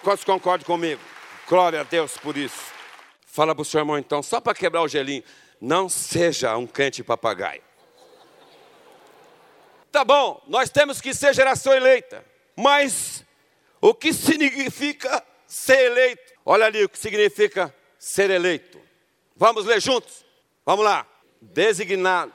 Quantos 0.02 0.24
concordam 0.24 0.66
comigo? 0.66 1.00
Glória 1.48 1.80
a 1.80 1.84
Deus 1.84 2.16
por 2.18 2.36
isso. 2.36 2.72
Fala 3.26 3.54
para 3.54 3.62
o 3.62 3.64
seu 3.64 3.80
irmão 3.80 3.98
então, 3.98 4.22
só 4.22 4.40
para 4.40 4.54
quebrar 4.54 4.82
o 4.82 4.88
gelinho. 4.88 5.22
Não 5.60 5.88
seja 5.88 6.56
um 6.56 6.66
crente 6.66 7.02
papagaio. 7.02 7.67
Tá 9.90 10.04
bom, 10.04 10.42
nós 10.46 10.70
temos 10.70 11.00
que 11.00 11.14
ser 11.14 11.34
geração 11.34 11.72
eleita. 11.72 12.24
Mas 12.54 13.24
o 13.80 13.94
que 13.94 14.12
significa 14.12 15.24
ser 15.46 15.86
eleito? 15.86 16.32
Olha 16.44 16.66
ali 16.66 16.84
o 16.84 16.88
que 16.88 16.98
significa 16.98 17.74
ser 17.98 18.30
eleito. 18.30 18.80
Vamos 19.36 19.64
ler 19.64 19.80
juntos? 19.80 20.24
Vamos 20.64 20.84
lá. 20.84 21.06
Designado. 21.40 22.32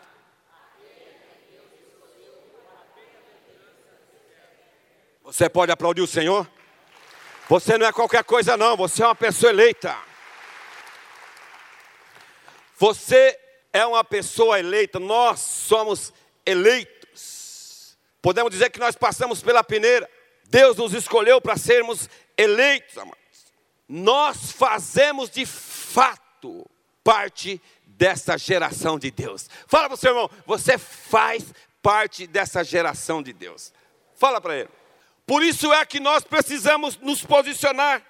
Você 5.23 5.49
pode 5.49 5.71
aplaudir 5.71 6.01
o 6.01 6.07
Senhor? 6.07 6.49
Você 7.49 7.77
não 7.77 7.87
é 7.87 7.91
qualquer 7.91 8.23
coisa, 8.23 8.55
não. 8.57 8.75
Você 8.77 9.03
é 9.03 9.07
uma 9.07 9.15
pessoa 9.15 9.51
eleita. 9.51 9.97
Você 12.77 13.39
é 13.71 13.85
uma 13.85 14.03
pessoa 14.03 14.59
eleita. 14.59 14.99
Nós 14.99 15.39
somos 15.39 16.13
eleitos. 16.45 17.02
Podemos 18.23 18.51
dizer 18.51 18.71
que 18.71 18.79
nós 18.79 18.95
passamos 18.95 19.43
pela 19.43 19.63
peneira. 19.63 20.09
Deus 20.49 20.77
nos 20.77 20.93
escolheu 20.93 21.39
para 21.39 21.57
sermos 21.57 22.09
eleitos, 22.35 22.97
amados 22.97 23.23
nós 23.87 24.51
fazemos 24.51 25.29
de 25.29 25.45
fato 25.45 26.65
parte 27.03 27.61
dessa 27.85 28.37
geração 28.37 28.97
de 28.97 29.11
Deus. 29.11 29.47
Fala 29.67 29.87
para 29.87 29.93
o 29.93 29.97
seu 29.97 30.11
irmão, 30.11 30.29
você 30.45 30.79
faz 30.79 31.53
parte 31.79 32.25
dessa 32.25 32.63
geração 32.63 33.21
de 33.21 33.33
Deus. 33.33 33.71
Fala 34.15 34.39
para 34.41 34.57
ele. 34.57 34.69
Por 35.27 35.43
isso 35.43 35.71
é 35.71 35.85
que 35.85 35.99
nós 35.99 36.23
precisamos 36.23 36.97
nos 36.97 37.23
posicionar 37.23 38.01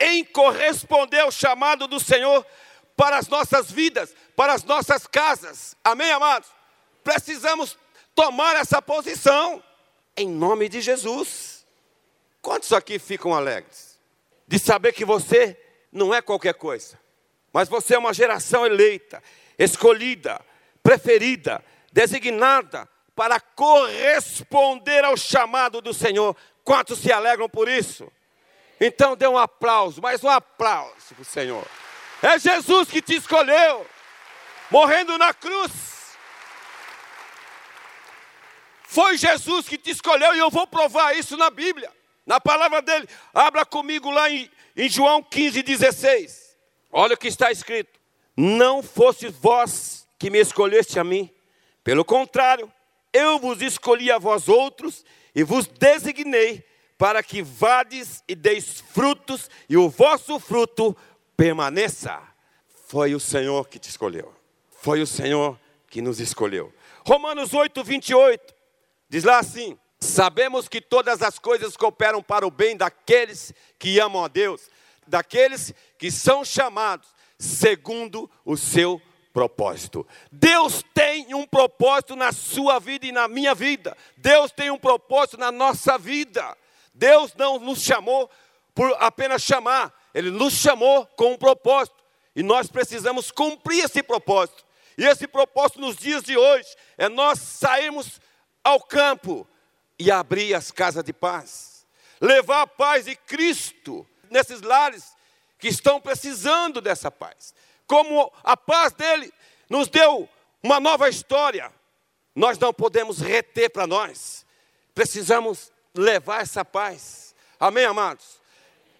em 0.00 0.24
corresponder 0.24 1.20
ao 1.20 1.30
chamado 1.30 1.86
do 1.86 2.00
Senhor 2.00 2.44
para 2.96 3.18
as 3.18 3.28
nossas 3.28 3.70
vidas, 3.70 4.14
para 4.34 4.54
as 4.54 4.64
nossas 4.64 5.06
casas. 5.06 5.76
Amém, 5.84 6.10
amados? 6.10 6.48
Precisamos 7.04 7.76
tomar 8.16 8.56
essa 8.56 8.80
posição 8.80 9.62
em 10.16 10.26
nome 10.26 10.68
de 10.68 10.80
Jesus. 10.80 11.64
Quantos 12.40 12.72
aqui 12.72 12.98
ficam 12.98 13.34
alegres 13.34 14.00
de 14.48 14.58
saber 14.58 14.92
que 14.92 15.04
você 15.04 15.60
não 15.92 16.14
é 16.14 16.22
qualquer 16.22 16.54
coisa, 16.54 16.98
mas 17.52 17.68
você 17.68 17.94
é 17.94 17.98
uma 17.98 18.14
geração 18.14 18.64
eleita, 18.64 19.22
escolhida, 19.58 20.40
preferida, 20.82 21.62
designada 21.92 22.88
para 23.14 23.38
corresponder 23.40 25.04
ao 25.04 25.16
chamado 25.16 25.80
do 25.80 25.92
Senhor. 25.92 26.34
Quantos 26.64 26.98
se 26.98 27.12
alegram 27.12 27.48
por 27.48 27.68
isso? 27.68 28.10
Então 28.80 29.16
dê 29.16 29.26
um 29.26 29.38
aplauso, 29.38 30.00
mais 30.00 30.22
um 30.22 30.28
aplauso 30.28 31.14
para 31.14 31.22
o 31.22 31.24
Senhor. 31.24 31.66
É 32.22 32.38
Jesus 32.38 32.88
que 32.88 33.02
te 33.02 33.16
escolheu, 33.16 33.86
morrendo 34.70 35.18
na 35.18 35.34
cruz. 35.34 35.95
Foi 38.96 39.18
Jesus 39.18 39.68
que 39.68 39.76
te 39.76 39.90
escolheu 39.90 40.34
e 40.34 40.38
eu 40.38 40.48
vou 40.48 40.66
provar 40.66 41.14
isso 41.14 41.36
na 41.36 41.50
Bíblia, 41.50 41.92
na 42.24 42.40
palavra 42.40 42.80
dele. 42.80 43.06
Abra 43.34 43.62
comigo 43.62 44.10
lá 44.10 44.30
em, 44.30 44.50
em 44.74 44.88
João 44.88 45.22
15, 45.22 45.62
16. 45.62 46.56
Olha 46.90 47.12
o 47.12 47.18
que 47.18 47.28
está 47.28 47.52
escrito: 47.52 48.00
Não 48.34 48.82
fosse 48.82 49.28
vós 49.28 50.08
que 50.18 50.30
me 50.30 50.38
escolheste 50.38 50.98
a 50.98 51.04
mim, 51.04 51.30
pelo 51.84 52.06
contrário, 52.06 52.72
eu 53.12 53.38
vos 53.38 53.60
escolhi 53.60 54.10
a 54.10 54.16
vós 54.16 54.48
outros 54.48 55.04
e 55.34 55.44
vos 55.44 55.66
designei 55.66 56.64
para 56.96 57.22
que 57.22 57.42
vades 57.42 58.24
e 58.26 58.34
deis 58.34 58.80
frutos 58.80 59.50
e 59.68 59.76
o 59.76 59.90
vosso 59.90 60.40
fruto 60.40 60.96
permaneça. 61.36 62.18
Foi 62.88 63.14
o 63.14 63.20
Senhor 63.20 63.68
que 63.68 63.78
te 63.78 63.90
escolheu. 63.90 64.34
Foi 64.80 65.02
o 65.02 65.06
Senhor 65.06 65.60
que 65.86 66.00
nos 66.00 66.18
escolheu. 66.18 66.72
Romanos 67.04 67.52
8, 67.52 67.84
28 67.84 68.55
diz 69.08 69.24
lá 69.24 69.38
assim: 69.38 69.78
Sabemos 69.98 70.68
que 70.68 70.80
todas 70.80 71.22
as 71.22 71.38
coisas 71.38 71.76
cooperam 71.76 72.22
para 72.22 72.46
o 72.46 72.50
bem 72.50 72.76
daqueles 72.76 73.52
que 73.78 73.98
amam 73.98 74.24
a 74.24 74.28
Deus, 74.28 74.68
daqueles 75.06 75.72
que 75.98 76.10
são 76.10 76.44
chamados 76.44 77.08
segundo 77.38 78.30
o 78.44 78.56
seu 78.56 79.00
propósito. 79.32 80.06
Deus 80.30 80.82
tem 80.94 81.34
um 81.34 81.46
propósito 81.46 82.16
na 82.16 82.32
sua 82.32 82.78
vida 82.78 83.06
e 83.06 83.12
na 83.12 83.28
minha 83.28 83.54
vida. 83.54 83.96
Deus 84.16 84.50
tem 84.50 84.70
um 84.70 84.78
propósito 84.78 85.38
na 85.38 85.52
nossa 85.52 85.98
vida. 85.98 86.56
Deus 86.94 87.34
não 87.34 87.58
nos 87.58 87.82
chamou 87.82 88.30
por 88.74 88.94
apenas 88.98 89.42
chamar, 89.42 89.92
Ele 90.14 90.30
nos 90.30 90.54
chamou 90.54 91.06
com 91.16 91.32
um 91.32 91.38
propósito. 91.38 91.96
E 92.34 92.42
nós 92.42 92.68
precisamos 92.68 93.30
cumprir 93.30 93.84
esse 93.84 94.02
propósito. 94.02 94.64
E 94.98 95.04
esse 95.04 95.26
propósito 95.26 95.80
nos 95.80 95.96
dias 95.96 96.22
de 96.22 96.36
hoje 96.36 96.68
é 96.96 97.08
nós 97.08 97.38
sairmos 97.38 98.20
ao 98.66 98.80
campo 98.80 99.46
e 99.96 100.10
abrir 100.10 100.52
as 100.52 100.72
casas 100.72 101.04
de 101.04 101.12
paz. 101.12 101.86
Levar 102.20 102.62
a 102.62 102.66
paz 102.66 103.04
de 103.04 103.14
Cristo 103.14 104.04
nesses 104.28 104.60
lares 104.60 105.14
que 105.56 105.68
estão 105.68 106.00
precisando 106.00 106.80
dessa 106.80 107.08
paz. 107.08 107.54
Como 107.86 108.32
a 108.42 108.56
paz 108.56 108.92
dele 108.92 109.32
nos 109.70 109.86
deu 109.86 110.28
uma 110.60 110.80
nova 110.80 111.08
história, 111.08 111.72
nós 112.34 112.58
não 112.58 112.74
podemos 112.74 113.20
reter 113.20 113.70
para 113.70 113.86
nós. 113.86 114.44
Precisamos 114.92 115.70
levar 115.94 116.42
essa 116.42 116.64
paz. 116.64 117.36
Amém, 117.60 117.84
amados? 117.84 118.40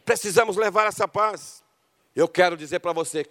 Precisamos 0.04 0.56
levar 0.56 0.86
essa 0.86 1.08
paz. 1.08 1.64
Eu 2.14 2.28
quero 2.28 2.56
dizer 2.56 2.78
para 2.78 2.92
você 2.92 3.28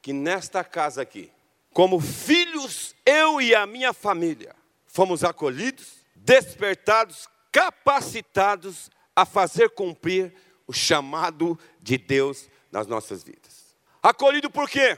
que 0.00 0.14
nesta 0.14 0.64
casa 0.64 1.02
aqui, 1.02 1.30
como 1.74 2.00
filhos, 2.00 2.96
eu 3.04 3.38
e 3.38 3.54
a 3.54 3.66
minha 3.66 3.92
família, 3.92 4.56
fomos 4.94 5.24
acolhidos, 5.24 6.04
despertados, 6.14 7.28
capacitados 7.50 8.92
a 9.14 9.26
fazer 9.26 9.70
cumprir 9.70 10.32
o 10.68 10.72
chamado 10.72 11.58
de 11.80 11.98
Deus 11.98 12.48
nas 12.70 12.86
nossas 12.86 13.24
vidas. 13.24 13.74
Acolhido 14.00 14.48
por 14.48 14.70
quê? 14.70 14.96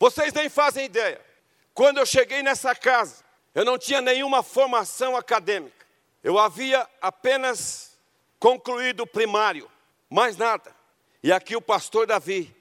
Vocês 0.00 0.32
nem 0.32 0.48
fazem 0.48 0.86
ideia. 0.86 1.24
Quando 1.72 1.98
eu 1.98 2.04
cheguei 2.04 2.42
nessa 2.42 2.74
casa, 2.74 3.24
eu 3.54 3.64
não 3.64 3.78
tinha 3.78 4.00
nenhuma 4.00 4.42
formação 4.42 5.16
acadêmica. 5.16 5.86
Eu 6.24 6.40
havia 6.40 6.84
apenas 7.00 7.96
concluído 8.40 9.04
o 9.04 9.06
primário, 9.06 9.70
mais 10.10 10.36
nada. 10.36 10.74
E 11.22 11.30
aqui 11.30 11.54
o 11.54 11.62
pastor 11.62 12.04
Davi, 12.04 12.52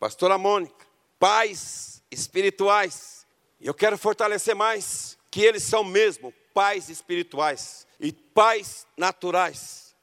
pastora 0.00 0.38
Mônica, 0.38 0.86
pais 1.18 2.02
espirituais. 2.10 3.26
Eu 3.60 3.74
quero 3.74 3.98
fortalecer 3.98 4.54
mais 4.54 5.18
que 5.32 5.40
eles 5.40 5.62
são 5.62 5.82
mesmo 5.82 6.32
pais 6.52 6.90
espirituais 6.90 7.86
e 7.98 8.12
pais 8.12 8.86
naturais. 8.98 9.96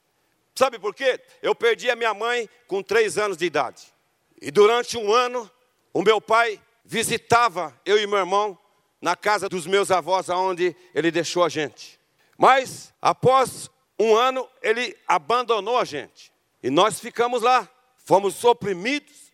Sabe 0.56 0.76
por 0.76 0.92
quê? 0.92 1.20
Eu 1.40 1.54
perdi 1.54 1.88
a 1.88 1.94
minha 1.94 2.12
mãe 2.12 2.50
com 2.66 2.82
três 2.82 3.16
anos 3.16 3.36
de 3.36 3.46
idade. 3.46 3.94
E 4.42 4.50
durante 4.50 4.98
um 4.98 5.12
ano, 5.12 5.48
o 5.94 6.02
meu 6.02 6.20
pai 6.20 6.60
visitava 6.84 7.78
eu 7.86 7.96
e 7.96 8.06
meu 8.08 8.18
irmão 8.18 8.58
na 9.00 9.14
casa 9.14 9.48
dos 9.48 9.68
meus 9.68 9.92
avós, 9.92 10.28
aonde 10.28 10.76
ele 10.92 11.12
deixou 11.12 11.44
a 11.44 11.48
gente. 11.48 11.98
Mas, 12.36 12.92
após 13.00 13.70
um 13.98 14.16
ano, 14.16 14.48
ele 14.60 14.96
abandonou 15.06 15.78
a 15.78 15.84
gente. 15.84 16.32
E 16.60 16.70
nós 16.70 16.98
ficamos 16.98 17.40
lá. 17.40 17.68
Fomos 18.04 18.42
oprimidos 18.42 19.30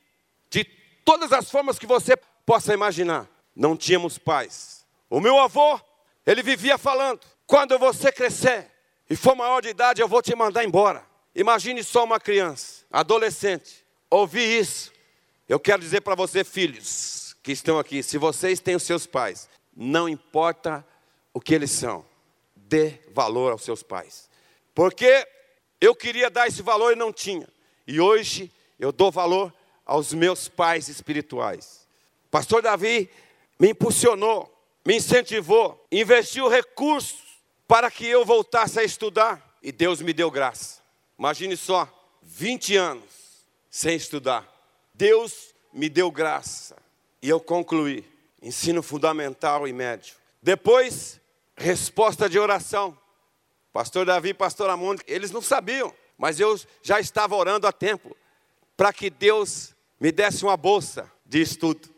de 0.50 0.62
todas 1.04 1.32
as 1.32 1.50
formas 1.50 1.78
que 1.78 1.86
você 1.86 2.16
possa 2.44 2.74
imaginar. 2.74 3.26
Não 3.54 3.74
tínhamos 3.74 4.18
paz. 4.18 4.85
O 5.08 5.20
meu 5.20 5.38
avô, 5.38 5.80
ele 6.26 6.42
vivia 6.42 6.76
falando: 6.78 7.20
quando 7.46 7.78
você 7.78 8.10
crescer 8.10 8.70
e 9.08 9.16
for 9.16 9.34
maior 9.36 9.60
de 9.60 9.68
idade, 9.68 10.00
eu 10.00 10.08
vou 10.08 10.22
te 10.22 10.34
mandar 10.34 10.64
embora. 10.64 11.04
Imagine 11.34 11.84
só 11.84 12.04
uma 12.04 12.18
criança, 12.18 12.84
adolescente, 12.90 13.84
ouvir 14.10 14.60
isso. 14.60 14.92
Eu 15.48 15.60
quero 15.60 15.80
dizer 15.80 16.00
para 16.00 16.14
você, 16.14 16.42
filhos 16.42 17.36
que 17.42 17.52
estão 17.52 17.78
aqui, 17.78 18.02
se 18.02 18.18
vocês 18.18 18.58
têm 18.58 18.74
os 18.74 18.82
seus 18.82 19.06
pais, 19.06 19.48
não 19.76 20.08
importa 20.08 20.84
o 21.32 21.40
que 21.40 21.54
eles 21.54 21.70
são, 21.70 22.04
dê 22.56 22.98
valor 23.12 23.52
aos 23.52 23.62
seus 23.62 23.82
pais. 23.82 24.28
Porque 24.74 25.28
eu 25.80 25.94
queria 25.94 26.28
dar 26.30 26.48
esse 26.48 26.62
valor 26.62 26.92
e 26.92 26.96
não 26.96 27.12
tinha. 27.12 27.46
E 27.86 28.00
hoje 28.00 28.50
eu 28.80 28.90
dou 28.90 29.12
valor 29.12 29.52
aos 29.84 30.12
meus 30.12 30.48
pais 30.48 30.88
espirituais. 30.88 31.86
Pastor 32.30 32.62
Davi 32.62 33.08
me 33.60 33.70
impulsionou, 33.70 34.52
me 34.86 34.96
incentivou, 34.96 35.84
investiu 35.90 36.48
recursos 36.48 37.18
para 37.66 37.90
que 37.90 38.06
eu 38.06 38.24
voltasse 38.24 38.78
a 38.78 38.84
estudar. 38.84 39.58
E 39.60 39.72
Deus 39.72 40.00
me 40.00 40.12
deu 40.12 40.30
graça. 40.30 40.80
Imagine 41.18 41.56
só, 41.56 41.92
20 42.22 42.76
anos 42.76 43.04
sem 43.68 43.96
estudar. 43.96 44.46
Deus 44.94 45.52
me 45.72 45.88
deu 45.88 46.08
graça. 46.08 46.76
E 47.20 47.28
eu 47.28 47.40
concluí 47.40 48.04
ensino 48.40 48.80
fundamental 48.80 49.66
e 49.66 49.72
médio. 49.72 50.14
Depois 50.40 51.20
resposta 51.56 52.28
de 52.28 52.38
oração. 52.38 52.96
Pastor 53.72 54.06
Davi 54.06 54.32
pastor 54.32 54.70
Amundo, 54.70 55.02
eles 55.06 55.32
não 55.32 55.42
sabiam, 55.42 55.92
mas 56.16 56.38
eu 56.38 56.58
já 56.80 57.00
estava 57.00 57.34
orando 57.34 57.66
há 57.66 57.72
tempo 57.72 58.16
para 58.76 58.92
que 58.92 59.10
Deus 59.10 59.74
me 59.98 60.12
desse 60.12 60.44
uma 60.44 60.56
bolsa 60.56 61.10
de 61.24 61.40
estudo, 61.40 61.88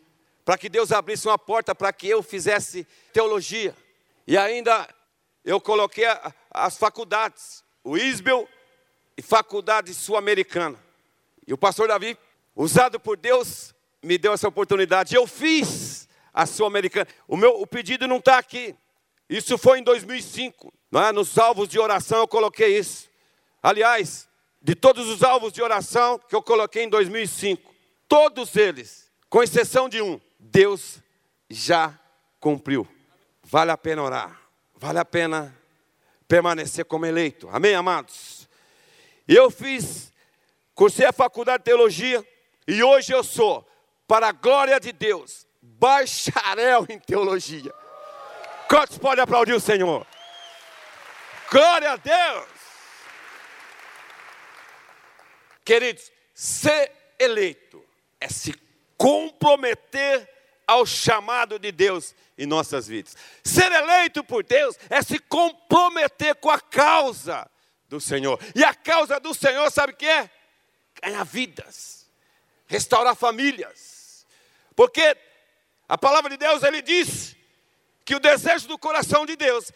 para 0.48 0.56
que 0.56 0.70
Deus 0.70 0.92
abrisse 0.92 1.28
uma 1.28 1.36
porta 1.36 1.74
para 1.74 1.92
que 1.92 2.08
eu 2.08 2.22
fizesse 2.22 2.86
teologia. 3.12 3.76
E 4.26 4.34
ainda 4.34 4.88
eu 5.44 5.60
coloquei 5.60 6.06
as 6.50 6.78
faculdades, 6.78 7.62
o 7.84 7.98
ISBEL 7.98 8.48
e 9.14 9.20
Faculdade 9.20 9.92
Sul-Americana. 9.92 10.82
E 11.46 11.52
o 11.52 11.58
pastor 11.58 11.88
Davi, 11.88 12.16
usado 12.56 12.98
por 12.98 13.18
Deus, 13.18 13.74
me 14.02 14.16
deu 14.16 14.32
essa 14.32 14.48
oportunidade. 14.48 15.14
Eu 15.14 15.26
fiz 15.26 16.08
a 16.32 16.46
Sul-Americana. 16.46 17.06
O 17.28 17.36
meu 17.36 17.60
o 17.60 17.66
pedido 17.66 18.08
não 18.08 18.16
está 18.16 18.38
aqui. 18.38 18.74
Isso 19.28 19.58
foi 19.58 19.80
em 19.80 19.82
2005. 19.82 20.72
Não 20.90 21.04
é? 21.04 21.12
Nos 21.12 21.36
alvos 21.36 21.68
de 21.68 21.78
oração 21.78 22.20
eu 22.20 22.26
coloquei 22.26 22.78
isso. 22.78 23.06
Aliás, 23.62 24.26
de 24.62 24.74
todos 24.74 25.08
os 25.08 25.22
alvos 25.22 25.52
de 25.52 25.60
oração 25.60 26.18
que 26.18 26.34
eu 26.34 26.40
coloquei 26.40 26.84
em 26.84 26.88
2005, 26.88 27.70
todos 28.08 28.56
eles, 28.56 29.12
com 29.28 29.42
exceção 29.42 29.90
de 29.90 30.00
um, 30.00 30.18
Deus 30.50 31.00
já 31.48 31.98
cumpriu. 32.40 32.86
Vale 33.42 33.70
a 33.70 33.76
pena 33.76 34.02
orar. 34.02 34.40
Vale 34.74 34.98
a 34.98 35.04
pena 35.04 35.56
permanecer 36.26 36.84
como 36.84 37.06
eleito. 37.06 37.48
Amém, 37.50 37.74
amados? 37.74 38.48
Eu 39.26 39.50
fiz, 39.50 40.12
cursei 40.74 41.06
a 41.06 41.12
faculdade 41.12 41.58
de 41.58 41.64
teologia 41.64 42.26
e 42.66 42.82
hoje 42.82 43.12
eu 43.12 43.24
sou, 43.24 43.66
para 44.06 44.28
a 44.28 44.32
glória 44.32 44.78
de 44.78 44.92
Deus, 44.92 45.46
bacharel 45.60 46.86
em 46.88 46.98
teologia. 46.98 47.72
Quantos 48.68 48.98
podem 48.98 49.22
aplaudir 49.24 49.52
o 49.52 49.60
Senhor? 49.60 50.06
Glória 51.50 51.92
a 51.92 51.96
Deus! 51.96 52.48
Queridos, 55.64 56.10
ser 56.34 56.90
eleito 57.18 57.84
é 58.20 58.28
se 58.28 58.54
comprometer 58.96 60.37
ao 60.68 60.84
chamado 60.84 61.58
de 61.58 61.72
Deus 61.72 62.14
em 62.36 62.44
nossas 62.44 62.86
vidas. 62.86 63.16
Ser 63.42 63.72
eleito 63.72 64.22
por 64.22 64.44
Deus 64.44 64.76
é 64.90 65.00
se 65.00 65.18
comprometer 65.18 66.34
com 66.34 66.50
a 66.50 66.60
causa 66.60 67.50
do 67.88 67.98
Senhor. 67.98 68.38
E 68.54 68.62
a 68.62 68.74
causa 68.74 69.18
do 69.18 69.32
Senhor, 69.32 69.70
sabe 69.72 69.94
o 69.94 69.96
que 69.96 70.06
é? 70.06 70.30
Ganhar 71.02 71.24
vidas, 71.24 72.06
restaurar 72.66 73.16
famílias. 73.16 74.26
Porque 74.76 75.16
a 75.88 75.96
palavra 75.96 76.28
de 76.28 76.36
Deus, 76.36 76.62
ele 76.62 76.82
diz 76.82 77.34
que 78.04 78.14
o 78.14 78.20
desejo 78.20 78.68
do 78.68 78.78
coração 78.78 79.24
de 79.24 79.36
Deus 79.36 79.72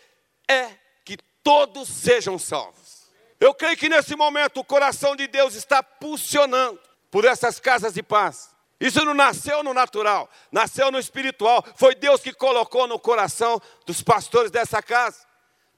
é 0.46 0.76
que 1.06 1.16
todos 1.42 1.88
sejam 1.88 2.38
salvos. 2.38 3.10
Eu 3.40 3.54
creio 3.54 3.78
que 3.78 3.88
nesse 3.88 4.14
momento 4.14 4.60
o 4.60 4.64
coração 4.64 5.16
de 5.16 5.26
Deus 5.26 5.54
está 5.54 5.82
pulsionando 5.82 6.78
por 7.10 7.24
essas 7.24 7.58
casas 7.58 7.94
de 7.94 8.02
paz. 8.02 8.51
Isso 8.82 9.04
não 9.04 9.14
nasceu 9.14 9.62
no 9.62 9.72
natural, 9.72 10.28
nasceu 10.50 10.90
no 10.90 10.98
espiritual. 10.98 11.64
Foi 11.76 11.94
Deus 11.94 12.20
que 12.20 12.32
colocou 12.32 12.88
no 12.88 12.98
coração 12.98 13.62
dos 13.86 14.02
pastores 14.02 14.50
dessa 14.50 14.82
casa. 14.82 15.24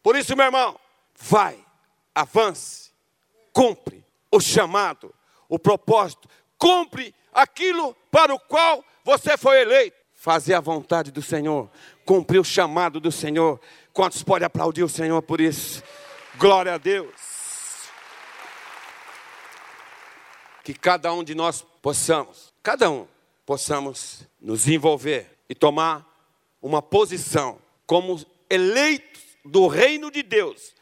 Por 0.02 0.16
isso, 0.16 0.34
meu 0.34 0.46
irmão, 0.46 0.74
vai, 1.14 1.62
avance, 2.14 2.92
cumpre 3.52 4.02
o 4.32 4.40
chamado, 4.40 5.14
o 5.50 5.58
propósito, 5.58 6.26
cumpre 6.56 7.14
aquilo 7.30 7.94
para 8.10 8.34
o 8.34 8.40
qual 8.40 8.82
você 9.04 9.36
foi 9.36 9.60
eleito. 9.60 9.98
Fazer 10.14 10.54
a 10.54 10.60
vontade 10.60 11.10
do 11.10 11.20
Senhor, 11.20 11.70
cumprir 12.06 12.38
o 12.38 12.44
chamado 12.44 13.00
do 13.00 13.12
Senhor. 13.12 13.60
Quantos 13.92 14.22
podem 14.22 14.46
aplaudir 14.46 14.82
o 14.82 14.88
Senhor 14.88 15.20
por 15.20 15.42
isso? 15.42 15.82
Glória 16.38 16.72
a 16.72 16.78
Deus. 16.78 17.12
Que 20.62 20.72
cada 20.72 21.12
um 21.12 21.22
de 21.22 21.34
nós 21.34 21.60
possamos 21.82 22.53
cada 22.64 22.90
um 22.90 23.06
possamos 23.44 24.26
nos 24.40 24.66
envolver 24.66 25.38
e 25.50 25.54
tomar 25.54 26.10
uma 26.62 26.80
posição 26.80 27.58
como 27.86 28.24
eleitos 28.48 29.22
do 29.44 29.66
reino 29.66 30.10
de 30.10 30.22
Deus 30.22 30.74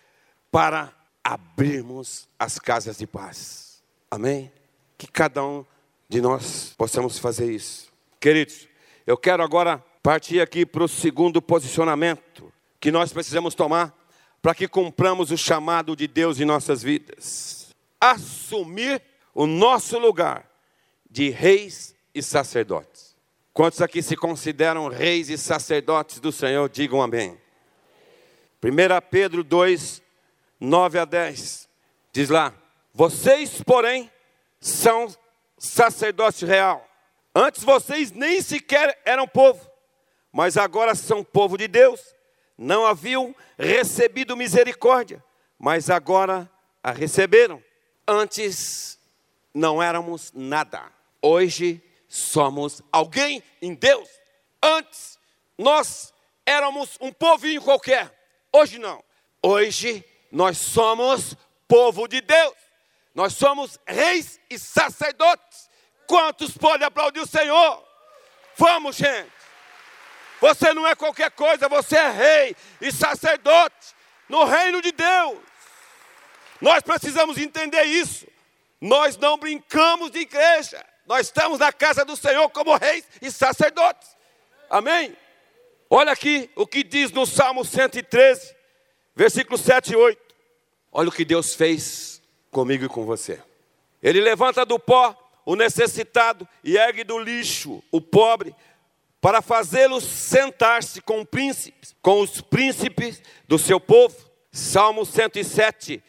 para 0.48 0.94
abrirmos 1.24 2.28
as 2.38 2.56
casas 2.60 2.98
de 2.98 3.06
paz. 3.06 3.82
Amém? 4.08 4.52
Que 4.96 5.08
cada 5.08 5.44
um 5.44 5.66
de 6.08 6.20
nós 6.20 6.72
possamos 6.78 7.18
fazer 7.18 7.52
isso. 7.52 7.92
Queridos, 8.20 8.68
eu 9.04 9.16
quero 9.16 9.42
agora 9.42 9.84
partir 10.00 10.40
aqui 10.40 10.64
para 10.64 10.84
o 10.84 10.88
segundo 10.88 11.42
posicionamento 11.42 12.52
que 12.78 12.92
nós 12.92 13.12
precisamos 13.12 13.56
tomar 13.56 13.92
para 14.40 14.54
que 14.54 14.68
cumpramos 14.68 15.32
o 15.32 15.36
chamado 15.36 15.96
de 15.96 16.06
Deus 16.06 16.38
em 16.38 16.44
nossas 16.44 16.80
vidas. 16.80 17.70
Assumir 18.00 19.02
o 19.34 19.46
nosso 19.46 19.98
lugar 19.98 20.51
de 21.12 21.28
reis 21.28 21.94
e 22.14 22.22
sacerdotes. 22.22 23.14
Quantos 23.52 23.82
aqui 23.82 24.02
se 24.02 24.16
consideram 24.16 24.88
reis 24.88 25.28
e 25.28 25.36
sacerdotes 25.36 26.18
do 26.18 26.32
Senhor, 26.32 26.70
digam 26.70 27.02
amém. 27.02 27.38
1 28.64 28.66
Pedro 29.10 29.44
2, 29.44 30.02
9 30.58 30.98
a 30.98 31.04
10, 31.04 31.68
diz 32.14 32.30
lá: 32.30 32.54
Vocês, 32.94 33.62
porém, 33.62 34.10
são 34.58 35.14
sacerdote 35.58 36.46
real. 36.46 36.88
Antes 37.34 37.62
vocês 37.62 38.10
nem 38.10 38.40
sequer 38.40 38.98
eram 39.04 39.28
povo, 39.28 39.70
mas 40.32 40.56
agora 40.56 40.94
são 40.94 41.22
povo 41.22 41.58
de 41.58 41.68
Deus. 41.68 42.00
Não 42.56 42.86
haviam 42.86 43.34
recebido 43.58 44.34
misericórdia, 44.34 45.22
mas 45.58 45.90
agora 45.90 46.50
a 46.82 46.90
receberam. 46.90 47.62
Antes 48.08 48.98
não 49.52 49.82
éramos 49.82 50.32
nada 50.34 50.90
Hoje 51.22 51.80
somos 52.08 52.82
alguém 52.90 53.42
em 53.62 53.74
Deus. 53.74 54.08
Antes 54.60 55.18
nós 55.56 56.12
éramos 56.44 56.98
um 57.00 57.12
povinho 57.12 57.62
qualquer. 57.62 58.12
Hoje 58.52 58.78
não. 58.78 59.02
Hoje 59.42 60.04
nós 60.30 60.58
somos 60.58 61.36
povo 61.68 62.08
de 62.08 62.20
Deus. 62.20 62.54
Nós 63.14 63.34
somos 63.34 63.78
reis 63.86 64.40
e 64.50 64.58
sacerdotes. 64.58 65.70
Quantos 66.06 66.56
podem 66.56 66.86
aplaudir 66.86 67.20
o 67.20 67.26
Senhor? 67.26 67.82
Vamos, 68.56 68.96
gente. 68.96 69.30
Você 70.40 70.74
não 70.74 70.86
é 70.86 70.94
qualquer 70.96 71.30
coisa, 71.30 71.68
você 71.68 71.96
é 71.96 72.10
rei 72.10 72.56
e 72.80 72.90
sacerdote 72.90 73.94
no 74.28 74.44
reino 74.44 74.82
de 74.82 74.90
Deus. 74.90 75.38
Nós 76.60 76.82
precisamos 76.82 77.38
entender 77.38 77.84
isso. 77.84 78.26
Nós 78.80 79.16
não 79.16 79.38
brincamos 79.38 80.10
de 80.10 80.18
igreja. 80.18 80.84
Nós 81.12 81.26
estamos 81.26 81.58
na 81.58 81.70
casa 81.70 82.06
do 82.06 82.16
Senhor 82.16 82.48
como 82.48 82.74
reis 82.74 83.04
e 83.20 83.30
sacerdotes. 83.30 84.16
Amém? 84.70 85.14
Olha 85.90 86.10
aqui 86.10 86.48
o 86.56 86.66
que 86.66 86.82
diz 86.82 87.12
no 87.12 87.26
Salmo 87.26 87.66
113, 87.66 88.56
versículos 89.14 89.60
7 89.60 89.92
e 89.92 89.96
8. 89.96 90.34
Olha 90.90 91.10
o 91.10 91.12
que 91.12 91.22
Deus 91.22 91.54
fez 91.54 92.22
comigo 92.50 92.86
e 92.86 92.88
com 92.88 93.04
você. 93.04 93.38
Ele 94.02 94.22
levanta 94.22 94.64
do 94.64 94.78
pó 94.78 95.14
o 95.44 95.54
necessitado 95.54 96.48
e 96.64 96.78
ergue 96.78 97.04
do 97.04 97.18
lixo 97.18 97.84
o 97.92 98.00
pobre, 98.00 98.56
para 99.20 99.42
fazê-lo 99.42 100.00
sentar-se 100.00 101.02
com 101.02 101.26
príncipes, 101.26 101.94
com 102.00 102.22
os 102.22 102.40
príncipes 102.40 103.20
do 103.46 103.58
seu 103.58 103.78
povo. 103.78 104.16
Salmo 104.50 105.04
107, 105.04 106.02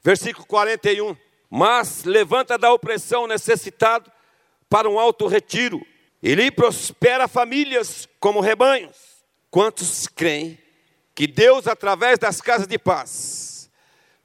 versículo 0.00 0.46
41. 0.46 1.16
Mas 1.50 2.04
levanta 2.04 2.56
da 2.56 2.72
opressão 2.72 3.24
o 3.24 3.28
necessitado 3.28 4.13
para 4.74 4.90
um 4.90 4.98
alto 4.98 5.28
retiro. 5.28 5.86
Ele 6.20 6.50
prospera 6.50 7.28
famílias 7.28 8.08
como 8.18 8.40
rebanhos. 8.40 9.24
Quantos 9.48 10.08
creem 10.08 10.58
que 11.14 11.28
Deus, 11.28 11.68
através 11.68 12.18
das 12.18 12.40
casas 12.40 12.66
de 12.66 12.76
paz, 12.76 13.70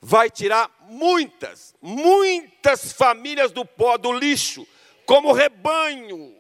vai 0.02 0.28
tirar 0.28 0.68
muitas, 0.90 1.76
muitas 1.80 2.92
famílias 2.92 3.52
do 3.52 3.64
pó, 3.64 3.96
do 3.96 4.12
lixo, 4.12 4.68
como 5.06 5.34
rebanho, 5.34 6.36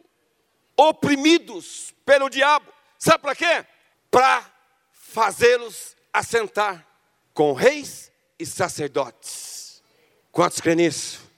oprimidos 0.75 1.93
pelo 2.03 2.31
diabo. 2.31 2.73
Sabe 2.97 3.19
para 3.19 3.35
quê? 3.35 3.63
Para 4.09 4.43
fazê-los 4.91 5.95
assentar 6.11 6.83
com 7.31 7.53
reis 7.53 8.11
e 8.39 8.45
sacerdotes. 8.47 9.83
Quantos 10.31 10.59
creem 10.59 10.77
nisso? 10.77 11.28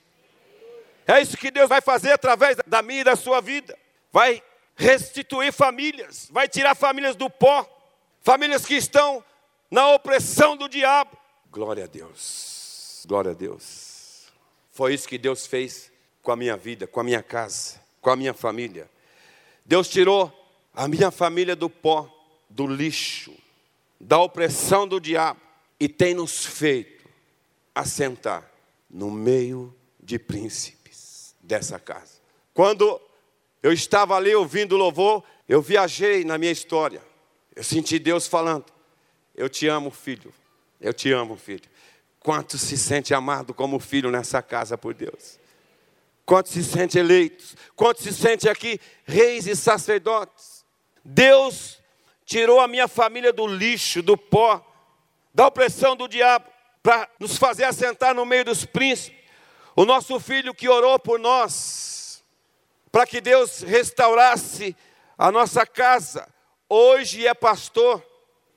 É 1.06 1.20
isso 1.20 1.36
que 1.36 1.50
Deus 1.50 1.68
vai 1.68 1.80
fazer 1.80 2.12
através 2.12 2.56
da 2.66 2.82
minha 2.82 3.00
e 3.00 3.04
da 3.04 3.16
sua 3.16 3.40
vida. 3.40 3.76
Vai 4.12 4.42
restituir 4.76 5.52
famílias, 5.52 6.28
vai 6.30 6.48
tirar 6.48 6.74
famílias 6.74 7.16
do 7.16 7.28
pó, 7.28 7.68
famílias 8.20 8.64
que 8.64 8.74
estão 8.74 9.22
na 9.70 9.88
opressão 9.90 10.56
do 10.56 10.68
diabo. 10.68 11.16
Glória 11.50 11.84
a 11.84 11.86
Deus, 11.86 13.04
glória 13.06 13.32
a 13.32 13.34
Deus. 13.34 14.32
Foi 14.70 14.94
isso 14.94 15.08
que 15.08 15.18
Deus 15.18 15.46
fez 15.46 15.90
com 16.22 16.32
a 16.32 16.36
minha 16.36 16.56
vida, 16.56 16.86
com 16.86 17.00
a 17.00 17.04
minha 17.04 17.22
casa, 17.22 17.80
com 18.00 18.10
a 18.10 18.16
minha 18.16 18.32
família. 18.32 18.88
Deus 19.64 19.88
tirou 19.88 20.32
a 20.74 20.88
minha 20.88 21.10
família 21.10 21.54
do 21.54 21.68
pó, 21.68 22.08
do 22.48 22.66
lixo, 22.66 23.34
da 24.00 24.18
opressão 24.18 24.86
do 24.88 25.00
diabo 25.00 25.40
e 25.78 25.88
tem 25.88 26.14
nos 26.14 26.44
feito 26.44 27.08
assentar 27.74 28.50
no 28.90 29.10
meio 29.10 29.74
de 30.00 30.18
príncipes 30.18 30.81
dessa 31.42 31.78
casa. 31.78 32.20
Quando 32.54 33.00
eu 33.62 33.72
estava 33.72 34.16
ali 34.16 34.34
ouvindo 34.34 34.74
o 34.74 34.78
louvor, 34.78 35.24
eu 35.48 35.60
viajei 35.60 36.24
na 36.24 36.38
minha 36.38 36.52
história. 36.52 37.02
Eu 37.54 37.64
senti 37.64 37.98
Deus 37.98 38.26
falando: 38.26 38.66
Eu 39.34 39.48
te 39.48 39.66
amo, 39.66 39.90
filho. 39.90 40.32
Eu 40.80 40.92
te 40.92 41.12
amo, 41.12 41.36
filho. 41.36 41.70
Quanto 42.20 42.56
se 42.56 42.78
sente 42.78 43.12
amado 43.12 43.52
como 43.52 43.80
filho 43.80 44.10
nessa 44.10 44.40
casa 44.40 44.78
por 44.78 44.94
Deus? 44.94 45.40
Quanto 46.24 46.48
se 46.48 46.62
sente 46.62 46.98
eleitos? 46.98 47.56
Quanto 47.74 48.00
se 48.00 48.12
sente 48.12 48.48
aqui 48.48 48.80
reis 49.04 49.46
e 49.46 49.56
sacerdotes? 49.56 50.64
Deus 51.04 51.80
tirou 52.24 52.60
a 52.60 52.68
minha 52.68 52.86
família 52.86 53.32
do 53.32 53.46
lixo, 53.46 54.02
do 54.02 54.16
pó, 54.16 54.64
da 55.34 55.46
opressão 55.46 55.96
do 55.96 56.06
diabo, 56.06 56.46
para 56.82 57.08
nos 57.18 57.36
fazer 57.36 57.64
assentar 57.64 58.14
no 58.14 58.24
meio 58.24 58.44
dos 58.44 58.64
príncipes. 58.64 59.21
O 59.74 59.86
nosso 59.86 60.20
filho 60.20 60.54
que 60.54 60.68
orou 60.68 60.98
por 60.98 61.18
nós, 61.18 62.22
para 62.90 63.06
que 63.06 63.20
Deus 63.20 63.62
restaurasse 63.62 64.76
a 65.16 65.32
nossa 65.32 65.64
casa, 65.64 66.28
hoje 66.68 67.26
é 67.26 67.32
pastor, 67.32 68.04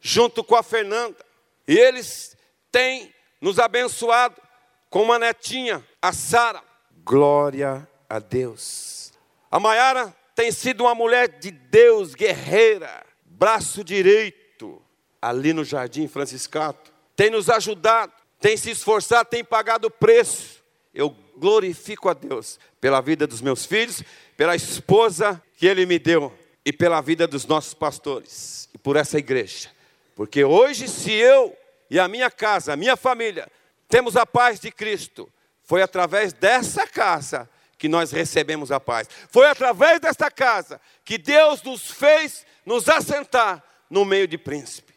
junto 0.01 0.43
com 0.43 0.55
a 0.55 0.63
Fernanda. 0.63 1.17
E 1.65 1.77
eles 1.77 2.35
têm 2.69 3.13
nos 3.39 3.59
abençoado 3.59 4.41
com 4.89 5.03
uma 5.03 5.17
netinha, 5.17 5.85
a 6.01 6.11
Sara. 6.11 6.61
Glória 7.03 7.87
a 8.09 8.19
Deus. 8.19 9.13
A 9.49 9.57
Maiara 9.57 10.13
tem 10.35 10.51
sido 10.51 10.81
uma 10.81 10.93
mulher 10.93 11.29
de 11.39 11.49
Deus, 11.49 12.13
guerreira, 12.13 13.05
braço 13.23 13.85
direito, 13.85 14.81
ali 15.21 15.53
no 15.53 15.63
Jardim 15.63 16.09
Franciscato. 16.09 16.93
Tem 17.15 17.29
nos 17.29 17.49
ajudado, 17.49 18.11
tem 18.37 18.57
se 18.57 18.71
esforçado, 18.71 19.29
tem 19.29 19.45
pagado 19.45 19.87
o 19.87 19.91
preço 19.91 20.54
eu 20.95 21.15
glorifico 21.37 22.07
a 22.07 22.13
Deus 22.13 22.57
pela 22.79 23.01
vida 23.01 23.27
dos 23.27 23.41
meus 23.41 23.65
filhos, 23.65 24.01
pela 24.37 24.55
esposa 24.55 25.41
que 25.57 25.67
Ele 25.67 25.85
me 25.85 25.99
deu 25.99 26.33
e 26.65 26.71
pela 26.71 27.01
vida 27.01 27.27
dos 27.27 27.45
nossos 27.45 27.73
pastores 27.73 28.69
e 28.73 28.77
por 28.77 28.95
essa 28.95 29.19
igreja. 29.19 29.69
Porque 30.15 30.43
hoje, 30.43 30.87
se 30.87 31.11
eu 31.11 31.55
e 31.89 31.99
a 31.99 32.07
minha 32.07 32.31
casa, 32.31 32.73
a 32.73 32.77
minha 32.77 32.95
família, 32.95 33.51
temos 33.89 34.15
a 34.15 34.25
paz 34.25 34.59
de 34.59 34.71
Cristo, 34.71 35.29
foi 35.63 35.81
através 35.81 36.31
dessa 36.31 36.87
casa 36.87 37.49
que 37.77 37.89
nós 37.89 38.11
recebemos 38.11 38.71
a 38.71 38.79
paz. 38.79 39.09
Foi 39.29 39.45
através 39.47 39.99
desta 39.99 40.31
casa 40.31 40.79
que 41.03 41.17
Deus 41.17 41.61
nos 41.61 41.91
fez 41.91 42.45
nos 42.65 42.87
assentar 42.87 43.61
no 43.89 44.05
meio 44.05 44.27
de 44.27 44.37
príncipe. 44.37 44.93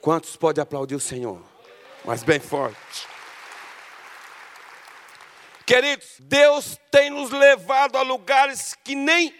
Quantos 0.00 0.36
podem 0.36 0.62
aplaudir 0.62 0.94
o 0.94 1.00
Senhor? 1.00 1.42
Mas 2.04 2.22
bem 2.22 2.38
forte. 2.38 3.13
Queridos, 5.66 6.16
Deus 6.20 6.78
tem 6.90 7.10
nos 7.10 7.30
levado 7.30 7.96
a 7.96 8.02
lugares 8.02 8.76
que 8.84 8.94
nem 8.94 9.34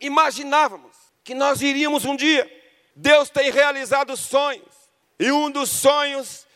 imaginávamos 0.00 0.94
que 1.24 1.34
nós 1.34 1.62
iríamos 1.62 2.04
um 2.04 2.14
dia. 2.14 2.48
Deus 2.94 3.30
tem 3.30 3.50
realizado 3.50 4.16
sonhos. 4.16 4.74
E 5.18 5.32
um 5.32 5.50
dos 5.50 5.70
sonhos 5.70 6.46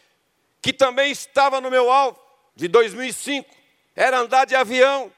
que 0.61 0.73
também 0.73 1.11
estava 1.11 1.61
no 1.61 1.71
meu 1.71 1.91
alvo, 1.91 2.19
de 2.55 2.69
2005, 2.69 3.49
era 3.97 4.19
andar 4.19 4.45
de 4.45 4.55
avião. 4.55 5.11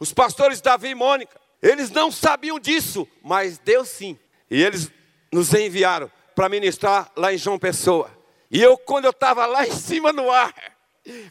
Os 0.00 0.12
pastores 0.12 0.60
Davi 0.60 0.88
e 0.88 0.94
Mônica, 0.94 1.40
eles 1.62 1.90
não 1.90 2.10
sabiam 2.10 2.58
disso, 2.58 3.06
mas 3.22 3.58
Deus 3.58 3.88
sim. 3.88 4.18
E 4.50 4.62
eles 4.62 4.90
nos 5.32 5.52
enviaram 5.52 6.10
para 6.34 6.48
ministrar 6.48 7.10
lá 7.16 7.32
em 7.32 7.38
João 7.38 7.58
Pessoa. 7.58 8.10
E 8.50 8.62
eu, 8.62 8.78
quando 8.78 9.04
eu 9.06 9.10
estava 9.10 9.46
lá 9.46 9.66
em 9.66 9.72
cima 9.72 10.12
no 10.12 10.30
ar, 10.30 10.54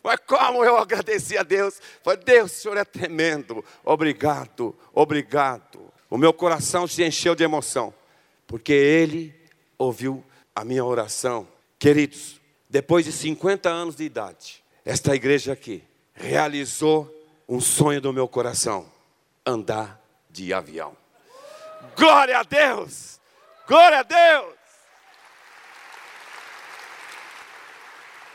mas 0.04 0.20
como 0.26 0.64
eu 0.64 0.78
agradeci 0.78 1.38
a 1.38 1.44
Deus, 1.44 1.80
falei, 2.04 2.20
Deus, 2.24 2.52
o 2.52 2.56
Senhor 2.56 2.78
é 2.78 2.86
tremendo, 2.86 3.64
obrigado, 3.84 4.76
obrigado. 4.94 5.92
O 6.10 6.18
meu 6.18 6.34
coração 6.34 6.88
se 6.88 7.04
encheu 7.04 7.36
de 7.36 7.44
emoção, 7.44 7.94
porque 8.48 8.74
Ele 8.74 9.34
ouviu 9.78 10.24
a 10.56 10.64
minha 10.64 10.86
oração. 10.86 11.48
Queridos, 11.78 12.40
depois 12.70 13.06
de 13.06 13.12
50 13.12 13.70
anos 13.70 13.96
de 13.96 14.04
idade, 14.04 14.64
esta 14.84 15.16
igreja 15.16 15.54
aqui 15.54 15.84
realizou 16.14 17.14
um 17.48 17.60
sonho 17.60 18.00
do 18.00 18.14
meu 18.14 18.28
coração: 18.28 18.86
andar 19.46 20.02
de 20.30 20.54
avião. 20.54 20.96
Glória 21.98 22.40
a 22.40 22.44
Deus! 22.44 23.20
Glória 23.68 24.00
a 24.00 24.04
Deus! 24.04 24.55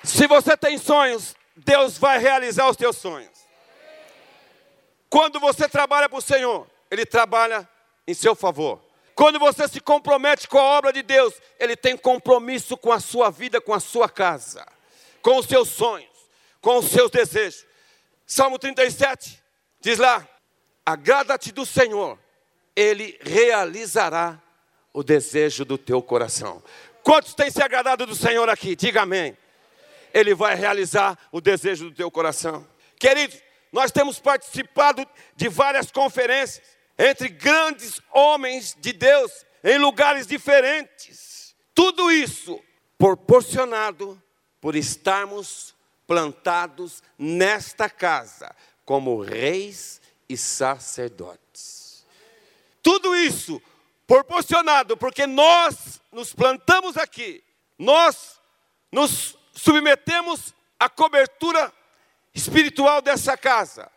Se 0.02 0.26
você 0.26 0.56
tem 0.56 0.78
sonhos, 0.78 1.34
Deus 1.56 1.98
vai 1.98 2.18
realizar 2.18 2.68
os 2.68 2.76
teus 2.76 2.96
sonhos. 2.96 3.30
Quando 5.08 5.40
você 5.40 5.68
trabalha 5.68 6.08
para 6.08 6.18
o 6.18 6.22
Senhor, 6.22 6.66
Ele 6.90 7.04
trabalha 7.04 7.68
em 8.06 8.14
seu 8.14 8.34
favor. 8.34 8.80
Quando 9.14 9.38
você 9.38 9.68
se 9.68 9.80
compromete 9.80 10.48
com 10.48 10.58
a 10.58 10.62
obra 10.62 10.92
de 10.92 11.02
Deus, 11.02 11.34
Ele 11.58 11.76
tem 11.76 11.96
compromisso 11.96 12.76
com 12.76 12.92
a 12.92 13.00
sua 13.00 13.30
vida, 13.30 13.60
com 13.60 13.74
a 13.74 13.80
sua 13.80 14.08
casa, 14.08 14.66
com 15.20 15.36
os 15.36 15.46
seus 15.46 15.68
sonhos, 15.68 16.08
com 16.60 16.78
os 16.78 16.86
seus 16.86 17.10
desejos. 17.10 17.66
Salmo 18.26 18.58
37 18.58 19.42
diz 19.80 19.98
lá: 19.98 20.26
Agrada-te 20.86 21.52
do 21.52 21.66
Senhor, 21.66 22.18
Ele 22.74 23.18
realizará 23.20 24.40
o 24.92 25.02
desejo 25.02 25.64
do 25.64 25.76
teu 25.76 26.00
coração. 26.00 26.62
Quantos 27.02 27.34
têm 27.34 27.50
se 27.50 27.62
agradado 27.62 28.06
do 28.06 28.14
Senhor 28.14 28.48
aqui? 28.48 28.74
Diga 28.76 29.02
amém. 29.02 29.36
Ele 30.12 30.34
vai 30.34 30.54
realizar 30.54 31.18
o 31.30 31.40
desejo 31.40 31.90
do 31.90 31.94
teu 31.94 32.10
coração. 32.10 32.66
Queridos, 32.98 33.40
nós 33.72 33.90
temos 33.90 34.18
participado 34.18 35.06
de 35.36 35.48
várias 35.48 35.90
conferências 35.90 36.62
entre 36.98 37.28
grandes 37.28 38.00
homens 38.12 38.76
de 38.78 38.92
Deus 38.92 39.46
em 39.64 39.78
lugares 39.78 40.26
diferentes. 40.26 41.54
Tudo 41.74 42.10
isso 42.10 42.60
proporcionado 42.98 44.20
por 44.60 44.76
estarmos 44.76 45.74
plantados 46.06 47.02
nesta 47.18 47.88
casa 47.88 48.54
como 48.84 49.22
reis 49.22 50.00
e 50.28 50.36
sacerdotes. 50.36 52.04
Tudo 52.82 53.14
isso 53.14 53.62
proporcionado 54.06 54.96
porque 54.96 55.26
nós 55.26 56.00
nos 56.10 56.34
plantamos 56.34 56.96
aqui, 56.96 57.42
nós 57.78 58.40
nos 58.90 59.38
submetemos 59.52 60.54
à 60.78 60.88
cobertura 60.88 61.72
espiritual 62.34 63.02
dessa 63.02 63.36
casa. 63.36 63.90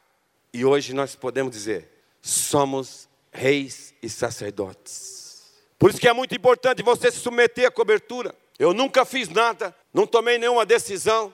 E 0.54 0.64
hoje 0.66 0.94
nós 0.94 1.16
podemos 1.16 1.52
dizer: 1.52 1.90
somos 2.22 3.08
reis 3.32 3.94
e 4.02 4.10
sacerdotes. 4.10 5.52
Por 5.78 5.90
isso 5.90 6.00
que 6.00 6.08
é 6.08 6.14
muito 6.14 6.36
importante 6.36 6.84
você 6.84 7.12
se 7.12 7.20
submeter 7.20 7.68
à 7.68 7.72
cobertura. 7.72 8.34
Eu 8.58 8.74
nunca 8.74 9.04
fiz 9.04 9.28
nada, 9.30 9.76
não 9.94 10.06
tomei 10.06 10.38
nenhuma 10.38 10.66
decisão 10.66 11.34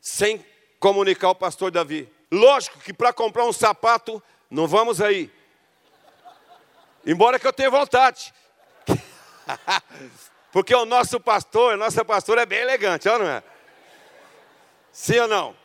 sem 0.00 0.44
comunicar 0.78 1.28
ao 1.28 1.34
pastor 1.34 1.70
Davi. 1.70 2.08
Lógico 2.30 2.78
que 2.80 2.92
para 2.92 3.12
comprar 3.12 3.44
um 3.44 3.52
sapato, 3.52 4.22
não 4.50 4.66
vamos 4.66 5.00
aí. 5.00 5.30
Embora 7.06 7.38
que 7.38 7.46
eu 7.46 7.52
tenha 7.52 7.70
vontade. 7.70 8.34
Porque 10.52 10.74
o 10.74 10.84
nosso 10.84 11.18
pastor, 11.18 11.72
a 11.72 11.76
nossa 11.78 12.04
pastora 12.04 12.42
é 12.42 12.46
bem 12.46 12.60
elegante, 12.60 13.08
não 13.08 13.26
é? 13.26 13.42
Sim 14.92 15.18
ou 15.20 15.28
não? 15.28 15.56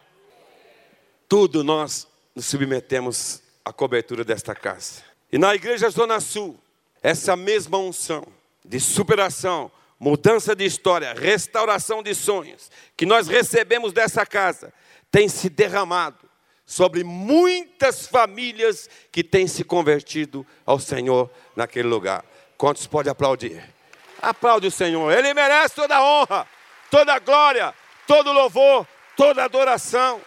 Tudo 1.28 1.62
nós 1.62 2.08
nos 2.34 2.45
submetemos 2.45 3.41
à 3.65 3.73
cobertura 3.73 4.23
desta 4.23 4.56
casa. 4.56 5.04
E 5.30 5.38
na 5.38 5.54
igreja 5.54 5.89
Zona 5.89 6.21
Sul, 6.21 6.58
essa 7.04 7.36
mesma 7.36 7.78
unção 7.78 8.26
de 8.63 8.80
superação, 8.80 9.69
mudança 10.00 10.56
de 10.56 10.63
história, 10.63 11.13
restauração 11.13 12.02
de 12.02 12.15
sonhos, 12.15 12.71
que 12.95 13.06
nós 13.06 13.28
recebemos 13.28 13.91
dessa 13.91 14.26
casa, 14.26 14.73
tem 15.12 15.28
se 15.28 15.50
derramado 15.50 16.30
sobre 16.65 17.04
muitas 17.04 18.08
famílias 18.08 18.89
que 19.12 19.21
têm 19.21 19.47
se 19.47 19.65
convertido 19.65 20.47
ao 20.65 20.80
Senhor 20.80 21.30
naquele 21.58 21.89
lugar. 21.89 22.23
Quantos 22.58 22.88
pode 22.88 23.10
aplaudir? 23.10 23.77
Aplaude 24.21 24.67
o 24.67 24.71
Senhor. 24.71 25.12
Ele 25.12 25.34
merece 25.34 25.75
toda 25.75 26.01
honra, 26.01 26.47
toda 26.89 27.19
glória, 27.19 27.73
todo 28.06 28.32
louvor, 28.32 28.88
toda 29.15 29.43
adoração. 29.43 30.21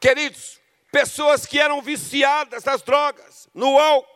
Queridos, 0.00 0.60
pessoas 0.90 1.46
que 1.46 1.58
eram 1.58 1.80
viciadas 1.80 2.64
nas 2.64 2.82
drogas, 2.82 3.48
no 3.54 3.78
álcool, 3.78 4.08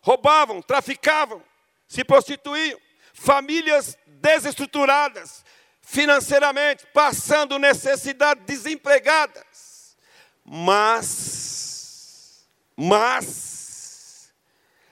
roubavam, 0.00 0.62
traficavam, 0.62 1.42
se 1.88 2.04
prostituíam, 2.04 2.78
famílias 3.12 3.98
desestruturadas 4.06 5.44
financeiramente, 5.84 6.86
passando 6.92 7.58
necessidade, 7.58 8.40
desempregadas. 8.40 9.96
Mas, 10.44 12.46
mas, 12.76 14.32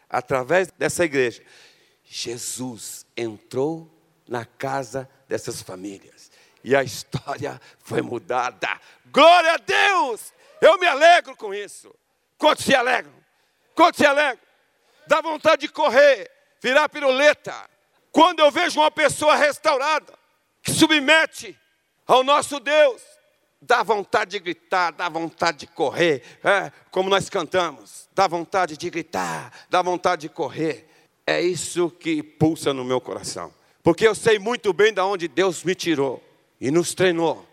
através 0.09 0.71
dessa 0.73 1.05
igreja, 1.05 1.43
Jesus 2.15 3.07
entrou 3.17 3.91
na 4.29 4.45
casa 4.45 5.09
dessas 5.27 5.63
famílias 5.63 6.31
e 6.63 6.77
a 6.77 6.83
história 6.83 7.59
foi 7.79 8.03
mudada. 8.03 8.69
Glória 9.07 9.55
a 9.55 9.57
Deus! 9.57 10.31
Eu 10.61 10.79
me 10.79 10.87
alegro 10.87 11.35
com 11.35 11.55
isso. 11.55 11.91
Quantos 12.37 12.67
se 12.67 12.75
alegram? 12.75 13.15
Quantos 13.75 13.97
se 13.97 14.05
alegram? 14.05 14.39
Dá 15.07 15.23
vontade 15.23 15.63
de 15.63 15.69
correr, 15.69 16.31
virar 16.61 16.87
piruleta. 16.91 17.55
Quando 18.11 18.41
eu 18.41 18.51
vejo 18.51 18.79
uma 18.79 18.91
pessoa 18.91 19.35
restaurada, 19.35 20.13
que 20.63 20.71
submete 20.71 21.59
ao 22.07 22.23
nosso 22.23 22.61
Deus, 22.61 23.01
dá 23.59 23.83
vontade 23.83 24.33
de 24.33 24.39
gritar, 24.39 24.93
dá 24.93 25.09
vontade 25.09 25.61
de 25.61 25.67
correr, 25.69 26.23
é, 26.45 26.71
como 26.91 27.09
nós 27.09 27.31
cantamos, 27.31 28.07
dá 28.15 28.29
vontade 28.29 28.77
de 28.77 28.91
gritar, 28.91 29.51
dá 29.71 29.81
vontade 29.81 30.23
de 30.23 30.29
correr. 30.29 30.92
É 31.33 31.41
isso 31.41 31.89
que 31.89 32.23
pulsa 32.23 32.75
no 32.75 32.85
meu 32.85 33.01
coração. 33.01 33.55
Porque 33.83 34.07
eu 34.07 34.15
sei 34.15 34.39
muito 34.39 34.71
bem 34.71 34.93
de 34.93 35.01
onde 35.01 35.27
Deus 35.27 35.65
me 35.65 35.75
tirou 35.75 36.23
e 36.61 36.71
nos 36.71 36.93
treinou, 36.93 37.49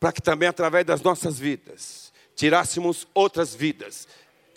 para 0.00 0.10
que 0.10 0.20
também 0.20 0.48
através 0.48 0.84
das 0.84 1.00
nossas 1.00 1.38
vidas 1.38 2.12
tirássemos 2.34 3.06
outras 3.14 3.54
vidas 3.54 4.08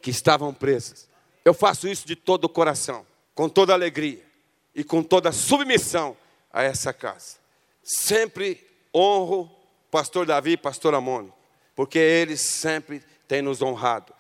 que 0.02 0.10
estavam 0.10 0.52
presas. 0.52 1.08
Eu 1.46 1.54
faço 1.54 1.88
isso 1.88 2.08
de 2.08 2.16
todo 2.16 2.46
o 2.46 2.50
coração, 2.50 3.06
com 3.36 3.48
toda 3.48 3.74
alegria 3.74 4.26
e 4.74 4.84
com 4.84 5.04
toda 5.04 5.32
submissão 5.32 6.18
a 6.52 6.64
essa 6.64 6.92
casa. 6.92 7.38
Sempre 7.84 8.66
honro 8.94 9.52
pastor 9.92 10.26
Davi 10.26 10.54
e 10.54 10.58
pastor 10.58 10.96
Amônio, 10.96 11.32
porque 11.76 12.00
eles 12.00 12.42
sempre 12.42 13.04
têm 13.28 13.44
nos 13.44 13.62
honrado. 13.62 14.12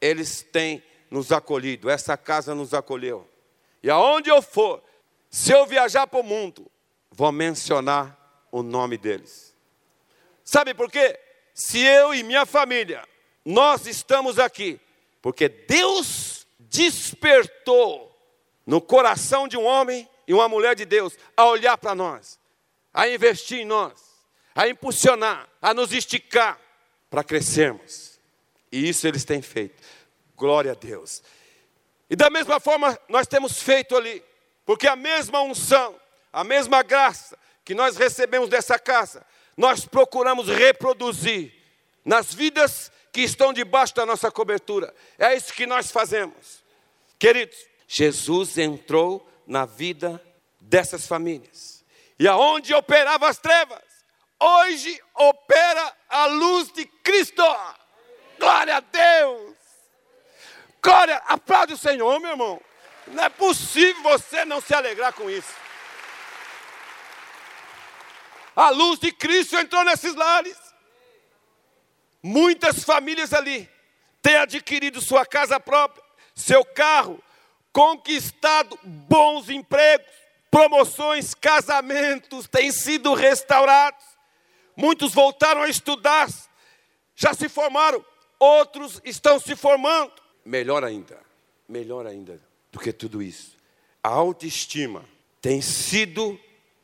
Eles 0.00 0.42
têm 0.42 0.82
nos 1.08 1.30
acolhido, 1.30 1.88
essa 1.88 2.16
casa 2.16 2.56
nos 2.56 2.74
acolheu. 2.74 3.32
E 3.84 3.88
aonde 3.88 4.28
eu 4.28 4.42
for, 4.42 4.82
se 5.30 5.52
eu 5.52 5.64
viajar 5.64 6.08
para 6.08 6.18
o 6.18 6.24
mundo, 6.24 6.68
vou 7.12 7.30
mencionar 7.30 8.18
o 8.50 8.64
nome 8.64 8.98
deles. 8.98 9.54
Sabe 10.42 10.74
por 10.74 10.90
quê? 10.90 11.20
se 11.54 11.78
eu 11.78 12.12
e 12.12 12.24
minha 12.24 12.44
família, 12.44 13.06
nós 13.44 13.86
estamos 13.86 14.40
aqui, 14.40 14.80
porque 15.22 15.48
Deus 15.48 16.46
despertou 16.58 18.10
no 18.66 18.80
coração 18.80 19.46
de 19.46 19.56
um 19.56 19.64
homem 19.64 20.08
e 20.26 20.34
uma 20.34 20.48
mulher 20.48 20.74
de 20.74 20.84
Deus 20.84 21.16
a 21.36 21.46
olhar 21.46 21.78
para 21.78 21.94
nós, 21.94 22.40
a 22.92 23.08
investir 23.08 23.60
em 23.60 23.64
nós, 23.64 23.92
a 24.52 24.68
impulsionar, 24.68 25.48
a 25.62 25.72
nos 25.72 25.92
esticar 25.92 26.58
para 27.08 27.22
crescermos. 27.22 28.18
E 28.72 28.88
isso 28.88 29.06
eles 29.06 29.24
têm 29.24 29.40
feito. 29.40 29.80
Glória 30.36 30.72
a 30.72 30.74
Deus. 30.74 31.22
E 32.14 32.16
da 32.16 32.30
mesma 32.30 32.60
forma 32.60 32.96
nós 33.08 33.26
temos 33.26 33.60
feito 33.60 33.96
ali, 33.96 34.22
porque 34.64 34.86
a 34.86 34.94
mesma 34.94 35.40
unção, 35.40 36.00
a 36.32 36.44
mesma 36.44 36.80
graça 36.80 37.36
que 37.64 37.74
nós 37.74 37.96
recebemos 37.96 38.48
dessa 38.48 38.78
casa, 38.78 39.26
nós 39.56 39.84
procuramos 39.84 40.46
reproduzir 40.46 41.52
nas 42.04 42.32
vidas 42.32 42.92
que 43.12 43.22
estão 43.22 43.52
debaixo 43.52 43.96
da 43.96 44.06
nossa 44.06 44.30
cobertura. 44.30 44.94
É 45.18 45.34
isso 45.34 45.52
que 45.52 45.66
nós 45.66 45.90
fazemos. 45.90 46.62
Queridos, 47.18 47.58
Jesus 47.88 48.58
entrou 48.58 49.28
na 49.44 49.66
vida 49.66 50.24
dessas 50.60 51.08
famílias. 51.08 51.84
E 52.16 52.28
aonde 52.28 52.72
operava 52.74 53.28
as 53.28 53.38
trevas, 53.38 53.82
hoje 54.38 55.02
opera 55.16 55.92
a 56.08 56.26
luz 56.26 56.70
de 56.70 56.86
Cristo. 56.86 57.42
Glória 58.38 58.76
a 58.76 58.80
Deus. 58.80 59.63
Glória, 60.84 61.16
aplaude 61.26 61.72
o 61.72 61.78
Senhor, 61.78 62.20
meu 62.20 62.32
irmão. 62.32 62.60
Não 63.06 63.24
é 63.24 63.30
possível 63.30 64.02
você 64.02 64.44
não 64.44 64.60
se 64.60 64.74
alegrar 64.74 65.14
com 65.14 65.30
isso. 65.30 65.54
A 68.54 68.68
luz 68.68 69.00
de 69.00 69.10
Cristo 69.10 69.56
entrou 69.56 69.82
nesses 69.82 70.14
lares. 70.14 70.58
Muitas 72.22 72.84
famílias 72.84 73.32
ali 73.32 73.68
têm 74.20 74.36
adquirido 74.36 75.00
sua 75.00 75.24
casa 75.24 75.58
própria, 75.58 76.04
seu 76.34 76.62
carro, 76.62 77.18
conquistado 77.72 78.78
bons 78.82 79.48
empregos, 79.48 80.06
promoções, 80.50 81.34
casamentos 81.34 82.46
têm 82.46 82.70
sido 82.70 83.14
restaurados. 83.14 84.04
Muitos 84.76 85.14
voltaram 85.14 85.62
a 85.62 85.68
estudar, 85.68 86.28
já 87.16 87.32
se 87.32 87.48
formaram, 87.48 88.04
outros 88.38 89.00
estão 89.02 89.40
se 89.40 89.56
formando. 89.56 90.23
Melhor 90.44 90.84
ainda, 90.84 91.18
melhor 91.68 92.06
ainda 92.06 92.40
do 92.70 92.78
que 92.78 92.92
tudo 92.92 93.22
isso, 93.22 93.56
a 94.02 94.08
autoestima 94.08 95.04
tem 95.40 95.62
sido 95.62 96.38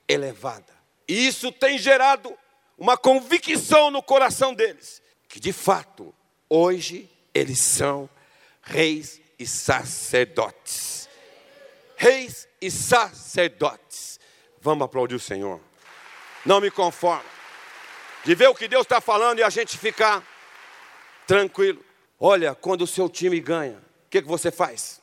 elevada. 0.08 0.72
E 1.06 1.26
isso 1.26 1.50
tem 1.52 1.78
gerado 1.78 2.36
uma 2.78 2.96
convicção 2.96 3.90
no 3.90 4.02
coração 4.02 4.54
deles, 4.54 5.02
que 5.28 5.38
de 5.38 5.52
fato, 5.52 6.14
hoje 6.48 7.10
eles 7.34 7.58
são 7.58 8.08
reis 8.62 9.20
e 9.38 9.46
sacerdotes. 9.46 11.08
Reis 11.96 12.48
e 12.60 12.70
sacerdotes. 12.70 14.18
Vamos 14.60 14.84
aplaudir 14.84 15.14
o 15.14 15.20
Senhor. 15.20 15.60
Não 16.44 16.60
me 16.60 16.70
conformo 16.70 17.28
de 18.24 18.34
ver 18.34 18.48
o 18.48 18.54
que 18.54 18.68
Deus 18.68 18.82
está 18.82 19.00
falando 19.00 19.38
e 19.38 19.42
a 19.42 19.50
gente 19.50 19.76
ficar 19.76 20.22
tranquilo. 21.26 21.84
Olha, 22.22 22.54
quando 22.54 22.82
o 22.82 22.86
seu 22.86 23.08
time 23.08 23.40
ganha, 23.40 23.78
o 23.78 24.10
que, 24.10 24.20
que 24.20 24.28
você 24.28 24.50
faz? 24.50 25.00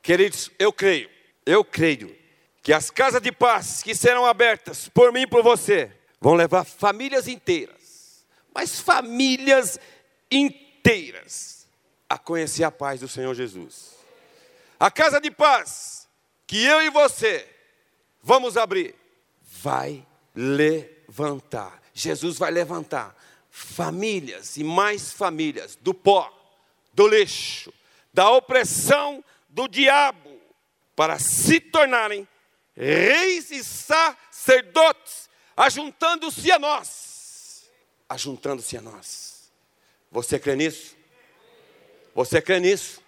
Queridos, 0.00 0.48
eu 0.60 0.72
creio, 0.72 1.10
eu 1.44 1.64
creio 1.64 2.16
que 2.62 2.72
as 2.72 2.88
casas 2.88 3.20
de 3.20 3.32
paz 3.32 3.82
que 3.82 3.96
serão 3.96 4.24
abertas 4.24 4.88
por 4.88 5.12
mim 5.12 5.22
e 5.22 5.26
por 5.26 5.42
você 5.42 5.90
vão 6.20 6.34
levar 6.34 6.64
famílias 6.64 7.26
inteiras, 7.26 8.24
mas 8.54 8.78
famílias 8.78 9.80
inteiras, 10.30 11.66
a 12.08 12.16
conhecer 12.16 12.62
a 12.62 12.70
paz 12.70 13.00
do 13.00 13.08
Senhor 13.08 13.34
Jesus. 13.34 13.96
A 14.78 14.90
casa 14.90 15.20
de 15.20 15.30
paz 15.30 16.06
que 16.46 16.64
eu 16.64 16.80
e 16.82 16.90
você 16.90 17.48
vamos 18.22 18.56
abrir 18.56 18.94
vai 19.40 20.06
levantar. 20.34 21.82
Jesus 21.92 22.38
vai 22.38 22.50
levantar 22.50 23.16
famílias 23.50 24.56
e 24.56 24.64
mais 24.64 25.12
famílias 25.12 25.76
do 25.76 25.92
pó, 25.92 26.41
do 26.92 27.06
lixo, 27.06 27.72
da 28.12 28.30
opressão 28.30 29.24
do 29.48 29.66
diabo, 29.68 30.40
para 30.94 31.18
se 31.18 31.60
tornarem 31.60 32.28
reis 32.74 33.50
e 33.50 33.62
sacerdotes, 33.62 35.28
ajuntando-se 35.56 36.50
a 36.50 36.58
nós. 36.58 37.70
Ajuntando-se 38.08 38.76
a 38.76 38.80
nós. 38.80 39.50
Você 40.10 40.38
crê 40.38 40.54
nisso? 40.54 40.96
Você 42.14 42.42
crê 42.42 42.60
nisso? 42.60 43.00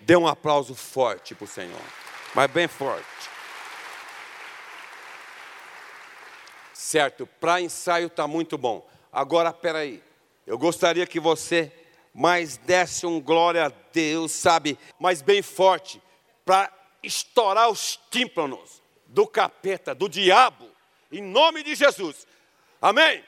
Dê 0.00 0.16
um 0.16 0.26
aplauso 0.26 0.74
forte 0.74 1.34
para 1.34 1.44
o 1.44 1.48
Senhor, 1.48 1.80
mas 2.34 2.50
bem 2.50 2.68
forte. 2.68 3.06
Certo, 6.74 7.26
para 7.26 7.60
ensaio 7.60 8.08
está 8.08 8.26
muito 8.26 8.58
bom. 8.58 8.86
Agora, 9.10 9.52
peraí, 9.52 10.02
eu 10.46 10.58
gostaria 10.58 11.06
que 11.06 11.20
você 11.20 11.72
mais 12.14 12.56
desse 12.56 13.06
um 13.06 13.20
glória 13.20 13.66
a 13.66 13.72
Deus, 13.92 14.32
sabe, 14.32 14.78
mas 14.98 15.22
bem 15.22 15.42
forte, 15.42 16.02
para 16.44 16.70
estourar 17.02 17.70
os 17.70 17.98
tímpanos 18.10 18.82
do 19.06 19.26
capeta, 19.26 19.94
do 19.94 20.08
diabo, 20.08 20.68
em 21.10 21.22
nome 21.22 21.62
de 21.62 21.74
Jesus. 21.74 22.26
Amém? 22.80 23.24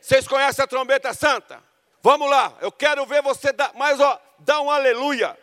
Vocês 0.00 0.26
conhecem 0.26 0.64
a 0.64 0.68
trombeta 0.68 1.12
santa? 1.12 1.62
Vamos 2.02 2.30
lá, 2.30 2.56
eu 2.60 2.70
quero 2.70 3.04
ver 3.06 3.22
você 3.22 3.52
dar, 3.52 3.72
mas 3.74 4.00
ó, 4.00 4.20
dar 4.38 4.60
um 4.60 4.70
aleluia 4.70 5.36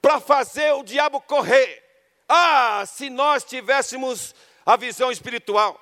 para 0.00 0.20
fazer 0.20 0.72
o 0.72 0.82
diabo 0.82 1.20
correr. 1.20 1.82
Ah, 2.28 2.84
se 2.86 3.08
nós 3.08 3.44
tivéssemos 3.44 4.34
a 4.64 4.76
visão 4.76 5.10
espiritual, 5.10 5.80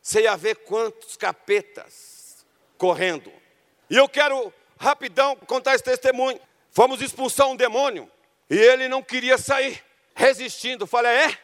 você 0.00 0.22
ia 0.22 0.36
ver 0.36 0.56
quantos 0.56 1.16
capetas 1.16 2.46
correndo. 2.78 3.30
E 3.90 3.96
eu 3.96 4.08
quero 4.08 4.52
rapidão 4.78 5.36
contar 5.36 5.74
esse 5.74 5.84
testemunho. 5.84 6.40
Fomos 6.70 7.00
expulsar 7.00 7.48
um 7.48 7.56
demônio 7.56 8.10
e 8.48 8.56
ele 8.56 8.88
não 8.88 9.02
queria 9.02 9.36
sair 9.36 9.82
resistindo. 10.14 10.86
Falei, 10.86 11.12
é? 11.12 11.38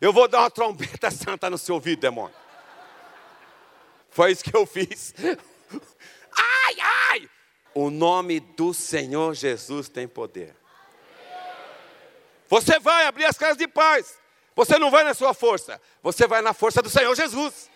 Eu 0.00 0.12
vou 0.12 0.28
dar 0.28 0.40
uma 0.40 0.50
trombeta 0.50 1.10
santa 1.12 1.48
no 1.48 1.58
seu 1.58 1.76
ouvido, 1.76 2.00
demônio. 2.00 2.34
Foi 4.10 4.32
isso 4.32 4.44
que 4.44 4.56
eu 4.56 4.66
fiz. 4.66 5.14
Ai, 6.40 6.76
ai! 6.80 7.30
O 7.74 7.90
nome 7.90 8.38
do 8.38 8.72
Senhor 8.72 9.34
Jesus 9.34 9.88
tem 9.88 10.06
poder. 10.06 10.54
Você 12.48 12.78
vai 12.78 13.06
abrir 13.06 13.24
as 13.24 13.36
casas 13.36 13.56
de 13.56 13.66
paz. 13.66 14.18
Você 14.54 14.78
não 14.78 14.90
vai 14.90 15.04
na 15.04 15.14
sua 15.14 15.34
força, 15.34 15.80
você 16.02 16.26
vai 16.26 16.42
na 16.42 16.52
força 16.52 16.82
do 16.82 16.90
Senhor 16.90 17.14
Jesus. 17.14 17.70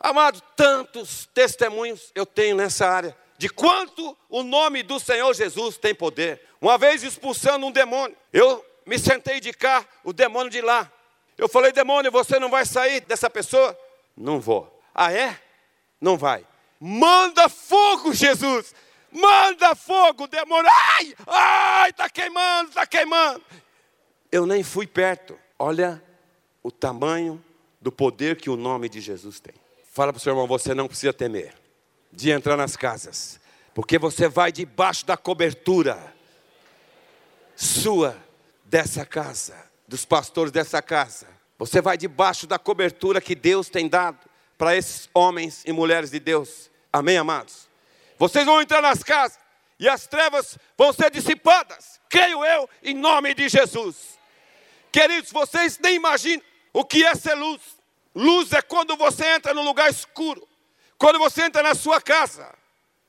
Amado, 0.00 0.40
tantos 0.54 1.26
testemunhos 1.34 2.10
eu 2.14 2.24
tenho 2.24 2.56
nessa 2.56 2.86
área 2.86 3.16
de 3.38 3.48
quanto 3.48 4.16
o 4.28 4.42
nome 4.42 4.82
do 4.82 4.98
Senhor 4.98 5.32
Jesus 5.34 5.76
tem 5.76 5.94
poder. 5.94 6.40
Uma 6.60 6.78
vez 6.78 7.02
expulsando 7.02 7.66
um 7.66 7.70
demônio, 7.72 8.16
eu 8.32 8.64
me 8.84 8.98
sentei 8.98 9.40
de 9.40 9.52
cá, 9.52 9.84
o 10.04 10.12
demônio 10.12 10.50
de 10.50 10.60
lá. 10.60 10.90
Eu 11.36 11.48
falei, 11.48 11.72
demônio, 11.72 12.10
você 12.10 12.38
não 12.38 12.48
vai 12.48 12.64
sair 12.64 13.00
dessa 13.00 13.28
pessoa? 13.28 13.78
Não 14.16 14.40
vou. 14.40 14.82
Ah, 14.94 15.12
é? 15.12 15.38
Não 16.00 16.16
vai. 16.16 16.46
Manda 16.80 17.48
fogo, 17.48 18.12
Jesus! 18.12 18.74
Manda 19.10 19.74
fogo, 19.74 20.26
demônio! 20.26 20.70
Ai! 20.70 21.14
Ai, 21.26 21.90
está 21.90 22.08
queimando, 22.08 22.70
está 22.70 22.86
queimando! 22.86 23.42
Eu 24.30 24.46
nem 24.46 24.62
fui 24.62 24.86
perto. 24.86 25.38
Olha 25.58 26.02
o 26.62 26.70
tamanho 26.70 27.42
do 27.80 27.90
poder 27.92 28.36
que 28.36 28.50
o 28.50 28.56
nome 28.56 28.88
de 28.88 29.00
Jesus 29.00 29.40
tem. 29.40 29.54
Fala 29.92 30.12
para 30.12 30.18
o 30.18 30.22
seu 30.22 30.32
irmão, 30.32 30.46
você 30.46 30.74
não 30.74 30.88
precisa 30.88 31.12
temer 31.12 31.54
de 32.16 32.30
entrar 32.30 32.56
nas 32.56 32.76
casas, 32.76 33.38
porque 33.74 33.98
você 33.98 34.26
vai 34.26 34.50
debaixo 34.50 35.04
da 35.04 35.18
cobertura 35.18 36.14
sua 37.54 38.16
dessa 38.64 39.04
casa, 39.04 39.54
dos 39.86 40.06
pastores 40.06 40.50
dessa 40.50 40.80
casa. 40.80 41.28
Você 41.58 41.82
vai 41.82 41.98
debaixo 41.98 42.46
da 42.46 42.58
cobertura 42.58 43.20
que 43.20 43.34
Deus 43.34 43.68
tem 43.68 43.86
dado 43.86 44.18
para 44.56 44.74
esses 44.74 45.10
homens 45.12 45.62
e 45.66 45.72
mulheres 45.72 46.10
de 46.10 46.18
Deus. 46.18 46.70
Amém, 46.90 47.18
amados? 47.18 47.68
Vocês 48.18 48.46
vão 48.46 48.62
entrar 48.62 48.80
nas 48.80 49.02
casas 49.02 49.38
e 49.78 49.86
as 49.86 50.06
trevas 50.06 50.58
vão 50.76 50.94
ser 50.94 51.10
dissipadas, 51.10 52.00
creio 52.08 52.42
eu, 52.46 52.68
em 52.82 52.94
nome 52.94 53.34
de 53.34 53.46
Jesus. 53.46 54.18
Queridos, 54.90 55.30
vocês 55.30 55.78
nem 55.78 55.96
imaginam 55.96 56.42
o 56.72 56.82
que 56.82 57.04
é 57.04 57.14
ser 57.14 57.34
luz. 57.34 57.60
Luz 58.14 58.52
é 58.54 58.62
quando 58.62 58.96
você 58.96 59.26
entra 59.34 59.52
no 59.52 59.62
lugar 59.62 59.90
escuro. 59.90 60.48
Quando 60.98 61.18
você 61.18 61.42
entra 61.42 61.62
na 61.62 61.74
sua 61.74 62.00
casa, 62.00 62.52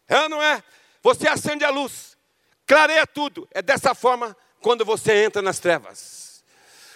é 0.07 0.27
não 0.27 0.41
é? 0.41 0.63
Você 1.01 1.27
acende 1.27 1.63
a 1.63 1.69
luz, 1.69 2.17
clareia 2.65 3.05
tudo. 3.07 3.47
É 3.51 3.61
dessa 3.61 3.95
forma 3.95 4.35
quando 4.61 4.83
você 4.83 5.23
entra 5.23 5.41
nas 5.41 5.59
trevas. 5.59 6.43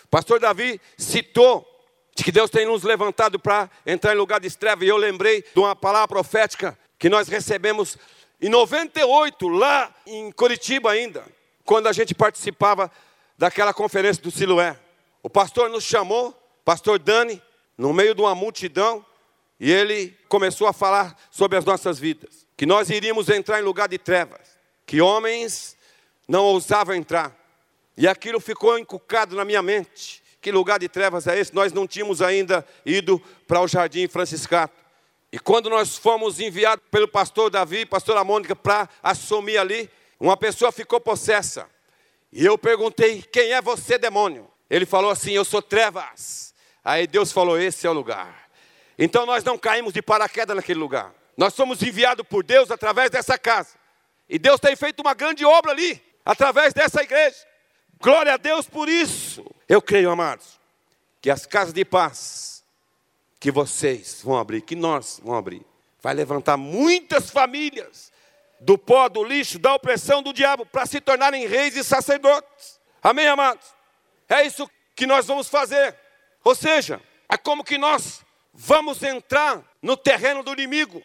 Pastor 0.09 0.39
Davi 0.39 0.81
citou 0.97 1.67
de 2.13 2.23
que 2.23 2.31
Deus 2.31 2.49
tem 2.49 2.65
nos 2.65 2.83
levantado 2.83 3.39
para 3.39 3.69
entrar 3.85 4.13
em 4.13 4.17
lugar 4.17 4.39
de 4.39 4.55
trevas, 4.57 4.85
e 4.85 4.89
eu 4.89 4.97
lembrei 4.97 5.41
de 5.41 5.59
uma 5.59 5.75
palavra 5.75 6.07
profética 6.07 6.77
que 6.99 7.09
nós 7.09 7.27
recebemos 7.27 7.97
em 8.41 8.49
98, 8.49 9.47
lá 9.47 9.93
em 10.05 10.31
Curitiba 10.31 10.91
ainda, 10.91 11.25
quando 11.63 11.87
a 11.87 11.93
gente 11.93 12.13
participava 12.13 12.91
daquela 13.37 13.73
conferência 13.73 14.21
do 14.21 14.31
Siloé. 14.31 14.77
O 15.23 15.29
pastor 15.29 15.69
nos 15.69 15.83
chamou, 15.83 16.33
pastor 16.65 16.99
Dani, 16.99 17.41
no 17.77 17.93
meio 17.93 18.13
de 18.13 18.21
uma 18.21 18.35
multidão, 18.35 19.05
e 19.61 19.71
ele 19.71 20.17
começou 20.27 20.67
a 20.67 20.73
falar 20.73 21.15
sobre 21.29 21.55
as 21.55 21.63
nossas 21.63 21.99
vidas. 21.99 22.47
Que 22.57 22.65
nós 22.65 22.89
iríamos 22.89 23.29
entrar 23.29 23.59
em 23.59 23.63
lugar 23.63 23.87
de 23.87 23.99
trevas, 23.99 24.57
que 24.87 24.99
homens 24.99 25.77
não 26.27 26.45
ousavam 26.45 26.95
entrar. 26.95 27.31
E 27.95 28.07
aquilo 28.07 28.39
ficou 28.39 28.79
encucado 28.79 29.35
na 29.35 29.45
minha 29.45 29.61
mente. 29.61 30.23
Que 30.41 30.51
lugar 30.51 30.79
de 30.79 30.89
trevas 30.89 31.27
é 31.27 31.39
esse? 31.39 31.53
Nós 31.53 31.71
não 31.71 31.85
tínhamos 31.85 32.23
ainda 32.23 32.65
ido 32.83 33.21
para 33.47 33.61
o 33.61 33.67
Jardim 33.67 34.07
Franciscato. 34.07 34.73
E 35.31 35.37
quando 35.37 35.69
nós 35.69 35.95
fomos 35.95 36.39
enviados 36.39 36.83
pelo 36.89 37.07
pastor 37.07 37.51
Davi, 37.51 37.85
pastora 37.85 38.23
Mônica, 38.23 38.55
para 38.55 38.89
assumir 39.03 39.59
ali, 39.59 39.87
uma 40.19 40.35
pessoa 40.35 40.71
ficou 40.71 40.99
possessa. 40.99 41.69
E 42.33 42.43
eu 42.43 42.57
perguntei: 42.57 43.21
quem 43.21 43.53
é 43.53 43.61
você, 43.61 43.99
demônio? 43.99 44.49
Ele 44.67 44.87
falou 44.87 45.11
assim: 45.11 45.33
eu 45.33 45.45
sou 45.45 45.61
trevas. 45.61 46.51
Aí 46.83 47.05
Deus 47.05 47.31
falou: 47.31 47.59
esse 47.59 47.85
é 47.85 47.89
o 47.91 47.93
lugar. 47.93 48.40
Então 49.03 49.25
nós 49.25 49.43
não 49.43 49.57
caímos 49.57 49.93
de 49.93 50.01
paraquedas 50.03 50.55
naquele 50.55 50.79
lugar. 50.79 51.11
Nós 51.35 51.55
somos 51.55 51.81
enviados 51.81 52.23
por 52.27 52.43
Deus 52.43 52.69
através 52.69 53.09
dessa 53.09 53.35
casa. 53.35 53.71
E 54.29 54.37
Deus 54.37 54.59
tem 54.59 54.75
feito 54.75 54.99
uma 54.99 55.15
grande 55.15 55.43
obra 55.43 55.71
ali, 55.71 55.99
através 56.23 56.71
dessa 56.71 57.01
igreja. 57.01 57.35
Glória 57.99 58.35
a 58.35 58.37
Deus 58.37 58.69
por 58.69 58.87
isso. 58.87 59.43
Eu 59.67 59.81
creio, 59.81 60.11
amados, 60.11 60.59
que 61.19 61.31
as 61.31 61.47
casas 61.47 61.73
de 61.73 61.83
paz 61.83 62.63
que 63.39 63.49
vocês 63.49 64.21
vão 64.23 64.37
abrir, 64.37 64.61
que 64.61 64.75
nós 64.75 65.19
vamos 65.23 65.39
abrir, 65.39 65.65
vai 65.99 66.13
levantar 66.13 66.55
muitas 66.55 67.31
famílias 67.31 68.11
do 68.59 68.77
pó, 68.77 69.09
do 69.09 69.23
lixo, 69.23 69.57
da 69.57 69.73
opressão 69.73 70.21
do 70.21 70.31
diabo, 70.31 70.63
para 70.63 70.85
se 70.85 71.01
tornarem 71.01 71.47
reis 71.47 71.75
e 71.75 71.83
sacerdotes. 71.83 72.79
Amém, 73.01 73.25
amados? 73.25 73.65
É 74.29 74.45
isso 74.45 74.69
que 74.95 75.07
nós 75.07 75.25
vamos 75.25 75.49
fazer. 75.49 75.95
Ou 76.43 76.53
seja, 76.53 77.01
é 77.27 77.35
como 77.35 77.63
que 77.63 77.79
nós 77.79 78.23
vamos 78.53 79.01
entrar 79.03 79.63
no 79.81 79.95
terreno 79.97 80.43
do 80.43 80.53
inimigo. 80.53 81.01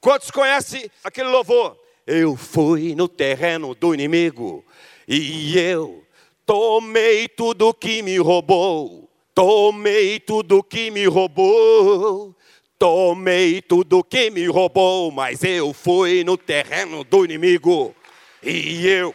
Quantos 0.00 0.30
conhecem 0.30 0.90
aquele 1.04 1.28
louvor? 1.28 1.78
Eu 2.06 2.36
fui 2.36 2.94
no 2.94 3.08
terreno 3.08 3.74
do 3.74 3.94
inimigo 3.94 4.64
e 5.06 5.56
eu 5.58 6.04
tomei 6.44 7.28
tudo 7.28 7.72
que 7.72 8.02
me 8.02 8.18
roubou. 8.18 9.02
Tomei 9.34 10.20
tudo 10.20 10.62
que 10.62 10.90
me 10.90 11.06
roubou, 11.06 12.36
tomei 12.78 13.62
tudo 13.62 14.04
que 14.04 14.28
me 14.28 14.44
roubou, 14.46 15.10
mas 15.10 15.42
eu 15.42 15.72
fui 15.72 16.22
no 16.22 16.36
terreno 16.36 17.02
do 17.02 17.24
inimigo 17.24 17.96
e 18.42 18.86
eu 18.86 19.14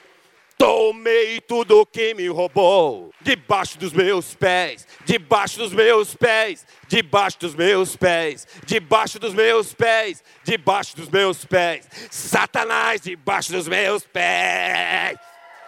tomei 0.67 1.39
tudo 1.39 1.85
que 1.85 2.13
me 2.13 2.27
roubou, 2.27 3.13
debaixo 3.21 3.77
dos 3.77 3.93
meus 3.93 4.35
pés, 4.35 4.85
debaixo 5.05 5.59
dos 5.59 5.71
meus 5.71 6.13
pés, 6.13 6.67
debaixo 6.89 7.39
dos 7.39 7.55
meus 7.55 7.95
pés, 7.95 8.45
debaixo 8.65 9.17
dos 9.17 9.33
meus 9.33 9.73
pés, 9.73 10.21
debaixo 10.43 10.97
dos 10.97 11.07
meus 11.07 11.45
pés, 11.45 11.87
Satanás 12.11 12.99
debaixo 12.99 13.53
dos 13.53 13.65
meus 13.65 14.03
pés. 14.03 15.17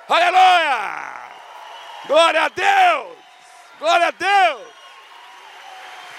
Aleluia! 0.09 1.13
Glória 2.05 2.41
a 2.41 2.49
Deus! 2.49 3.17
Glória 3.79 4.07
a 4.07 4.11
Deus! 4.11 4.67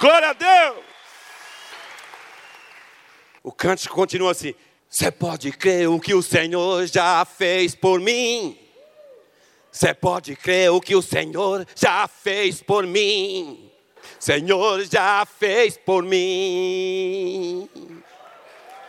Glória 0.00 0.28
a 0.30 0.32
Deus! 0.32 0.84
O 3.42 3.52
cântico 3.52 3.94
continua 3.94 4.30
assim: 4.30 4.54
Você 4.88 5.10
pode 5.10 5.52
crer 5.52 5.86
o 5.86 6.00
que 6.00 6.14
o 6.14 6.22
Senhor 6.22 6.86
já 6.86 7.22
fez 7.26 7.74
por 7.74 8.00
mim. 8.00 8.59
Você 9.70 9.94
pode 9.94 10.34
crer 10.34 10.70
o 10.70 10.80
que 10.80 10.96
o 10.96 11.02
Senhor 11.02 11.66
já 11.76 12.08
fez 12.08 12.62
por 12.62 12.86
mim. 12.86 13.70
Senhor 14.18 14.84
já 14.84 15.24
fez 15.24 15.78
por 15.78 16.02
mim. 16.02 17.68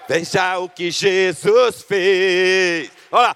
Veja 0.09 0.57
o 0.57 0.67
que 0.67 0.91
Jesus 0.91 1.83
fez. 1.83 2.91
Olha, 3.11 3.35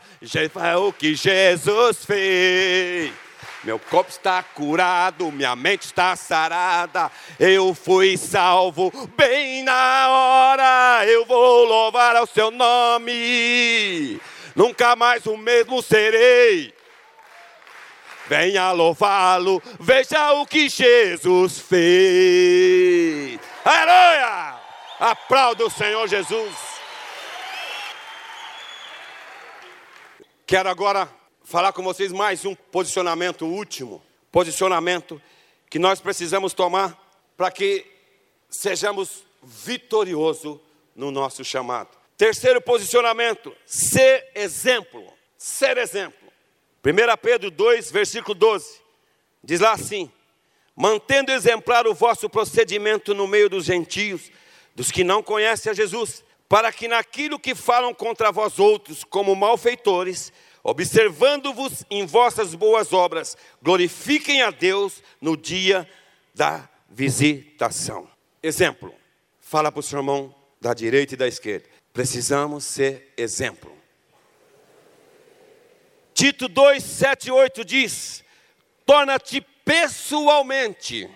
lá, 0.55 0.77
o 0.77 0.91
que 0.91 1.15
Jesus 1.15 2.03
fez. 2.03 3.13
Meu 3.63 3.79
corpo 3.79 4.11
está 4.11 4.43
curado, 4.43 5.31
minha 5.31 5.55
mente 5.55 5.85
está 5.85 6.15
sarada. 6.15 7.09
Eu 7.39 7.73
fui 7.73 8.17
salvo 8.17 8.91
bem 9.15 9.63
na 9.63 10.09
hora. 10.09 11.05
Eu 11.07 11.25
vou 11.25 11.65
louvar 11.65 12.15
ao 12.15 12.27
seu 12.27 12.51
nome. 12.51 14.19
Nunca 14.55 14.95
mais 14.95 15.25
o 15.25 15.37
mesmo 15.37 15.81
serei. 15.81 16.74
Venha 18.27 18.71
louvá-lo, 18.71 19.61
veja 19.79 20.33
o 20.33 20.45
que 20.45 20.67
Jesus 20.67 21.59
fez. 21.59 23.39
Aleluia! 23.63 24.59
Aplauda 24.99 25.65
o 25.65 25.69
Senhor 25.69 26.07
Jesus. 26.07 26.55
Quero 30.47 30.69
agora 30.69 31.09
falar 31.43 31.73
com 31.73 31.83
vocês 31.83 32.11
mais 32.11 32.45
um 32.45 32.55
posicionamento 32.55 33.45
último, 33.45 34.01
posicionamento 34.31 35.21
que 35.69 35.77
nós 35.77 35.99
precisamos 35.99 36.53
tomar 36.53 36.97
para 37.37 37.51
que 37.51 37.85
sejamos 38.49 39.23
vitoriosos 39.43 40.59
no 40.95 41.11
nosso 41.11 41.43
chamado. 41.43 41.89
Terceiro 42.17 42.61
posicionamento, 42.61 43.55
ser 43.65 44.31
exemplo. 44.33 45.03
Ser 45.37 45.77
exemplo. 45.77 46.24
1 46.85 47.17
Pedro 47.19 47.49
2, 47.49 47.91
versículo 47.91 48.35
12, 48.35 48.79
diz 49.43 49.59
lá 49.59 49.71
assim: 49.71 50.11
mantendo 50.75 51.31
exemplar 51.31 51.87
o 51.87 51.95
vosso 51.95 52.29
procedimento 52.29 53.15
no 53.15 53.27
meio 53.27 53.49
dos 53.49 53.65
gentios, 53.65 54.29
dos 54.75 54.91
que 54.91 55.03
não 55.03 55.23
conhecem 55.23 55.71
a 55.71 55.73
Jesus, 55.73 56.23
para 56.47 56.71
que 56.71 56.87
naquilo 56.87 57.39
que 57.39 57.55
falam 57.55 57.91
contra 57.91 58.31
vós 58.31 58.59
outros 58.59 59.03
como 59.03 59.35
malfeitores, 59.35 60.31
observando-vos 60.63 61.83
em 61.89 62.05
vossas 62.05 62.53
boas 62.53 62.93
obras, 62.93 63.35
glorifiquem 63.63 64.43
a 64.43 64.51
Deus 64.51 65.01
no 65.19 65.35
dia 65.35 65.89
da 66.35 66.69
visitação. 66.87 68.07
Exemplo, 68.43 68.93
fala 69.39 69.71
para 69.71 69.79
o 69.79 69.83
seu 69.83 69.97
irmão 69.97 70.35
da 70.61 70.71
direita 70.73 71.15
e 71.15 71.17
da 71.17 71.27
esquerda. 71.27 71.67
Precisamos 71.91 72.63
ser 72.63 73.11
exemplo. 73.17 73.74
Tito 76.15 76.47
2, 76.47 76.81
7 76.81 77.27
e 77.27 77.31
8 77.31 77.65
diz: 77.65 78.23
torna-te 78.85 79.41
pessoalmente 79.65 81.09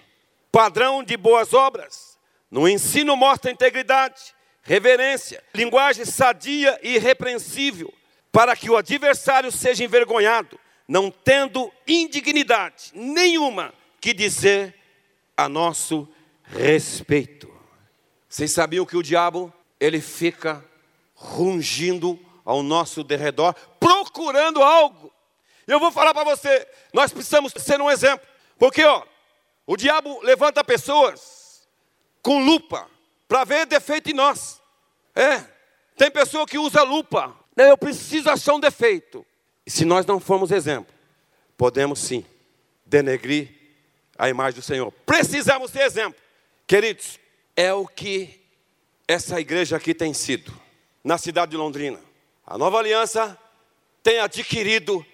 padrão 0.51 1.01
de 1.01 1.15
boas 1.15 1.53
obras. 1.53 2.19
No 2.51 2.67
ensino 2.67 3.15
mostra 3.15 3.49
integridade, 3.49 4.35
reverência, 4.61 5.41
linguagem 5.53 6.03
sadia 6.03 6.77
e 6.83 6.95
irrepreensível 6.95 7.93
para 8.29 8.55
que 8.55 8.69
o 8.69 8.75
adversário 8.75 9.51
seja 9.51 9.85
envergonhado, 9.85 10.59
não 10.85 11.09
tendo 11.09 11.71
indignidade 11.87 12.91
nenhuma 12.93 13.73
que 14.01 14.13
dizer 14.13 14.75
a 15.37 15.47
nosso 15.47 16.07
respeito. 16.43 17.49
Vocês 18.27 18.51
sabiam 18.51 18.85
que 18.85 18.97
o 18.97 19.03
diabo, 19.03 19.53
ele 19.79 20.01
fica 20.01 20.63
rungindo 21.15 22.19
ao 22.43 22.63
nosso 22.63 23.03
derredor, 23.03 23.55
procurando 23.89 24.61
algo. 24.61 25.13
Eu 25.67 25.79
vou 25.79 25.91
falar 25.91 26.13
para 26.13 26.23
você, 26.23 26.67
nós 26.93 27.11
precisamos 27.11 27.53
ser 27.57 27.79
um 27.81 27.89
exemplo. 27.89 28.25
Porque, 28.57 28.83
ó, 28.83 29.03
o 29.65 29.77
diabo 29.77 30.19
levanta 30.21 30.63
pessoas 30.63 31.67
com 32.21 32.43
lupa 32.43 32.89
para 33.27 33.43
ver 33.43 33.65
defeito 33.65 34.09
em 34.09 34.13
nós. 34.13 34.61
É, 35.15 35.43
tem 35.95 36.09
pessoa 36.09 36.45
que 36.45 36.57
usa 36.57 36.83
lupa 36.83 37.37
eu 37.67 37.77
preciso 37.77 38.29
achar 38.29 38.53
um 38.53 38.59
defeito. 38.59 39.25
E 39.65 39.71
se 39.71 39.83
nós 39.83 40.05
não 40.05 40.19
formos 40.19 40.51
exemplo, 40.51 40.93
podemos 41.57 41.99
sim 41.99 42.25
denegrir 42.85 43.49
a 44.17 44.29
imagem 44.29 44.59
do 44.59 44.65
Senhor. 44.65 44.91
Precisamos 45.05 45.71
ser 45.71 45.81
exemplo. 45.81 46.19
Queridos, 46.65 47.19
é 47.55 47.73
o 47.73 47.85
que 47.85 48.39
essa 49.07 49.39
igreja 49.39 49.75
aqui 49.75 49.93
tem 49.93 50.13
sido 50.13 50.53
na 51.03 51.17
cidade 51.17 51.51
de 51.51 51.57
Londrina. 51.57 51.99
A 52.45 52.57
nova 52.57 52.77
aliança 52.77 53.37
tem 54.09 54.19
adquirido 54.19 55.05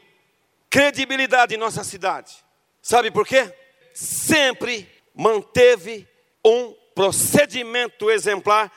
credibilidade 0.69 1.53
em 1.53 1.57
nossa 1.57 1.83
cidade. 1.83 2.33
Sabe 2.81 3.11
por 3.11 3.27
quê? 3.27 3.53
Sempre 3.93 4.89
manteve 5.13 6.07
um 6.45 6.73
procedimento 6.95 8.09
exemplar 8.09 8.71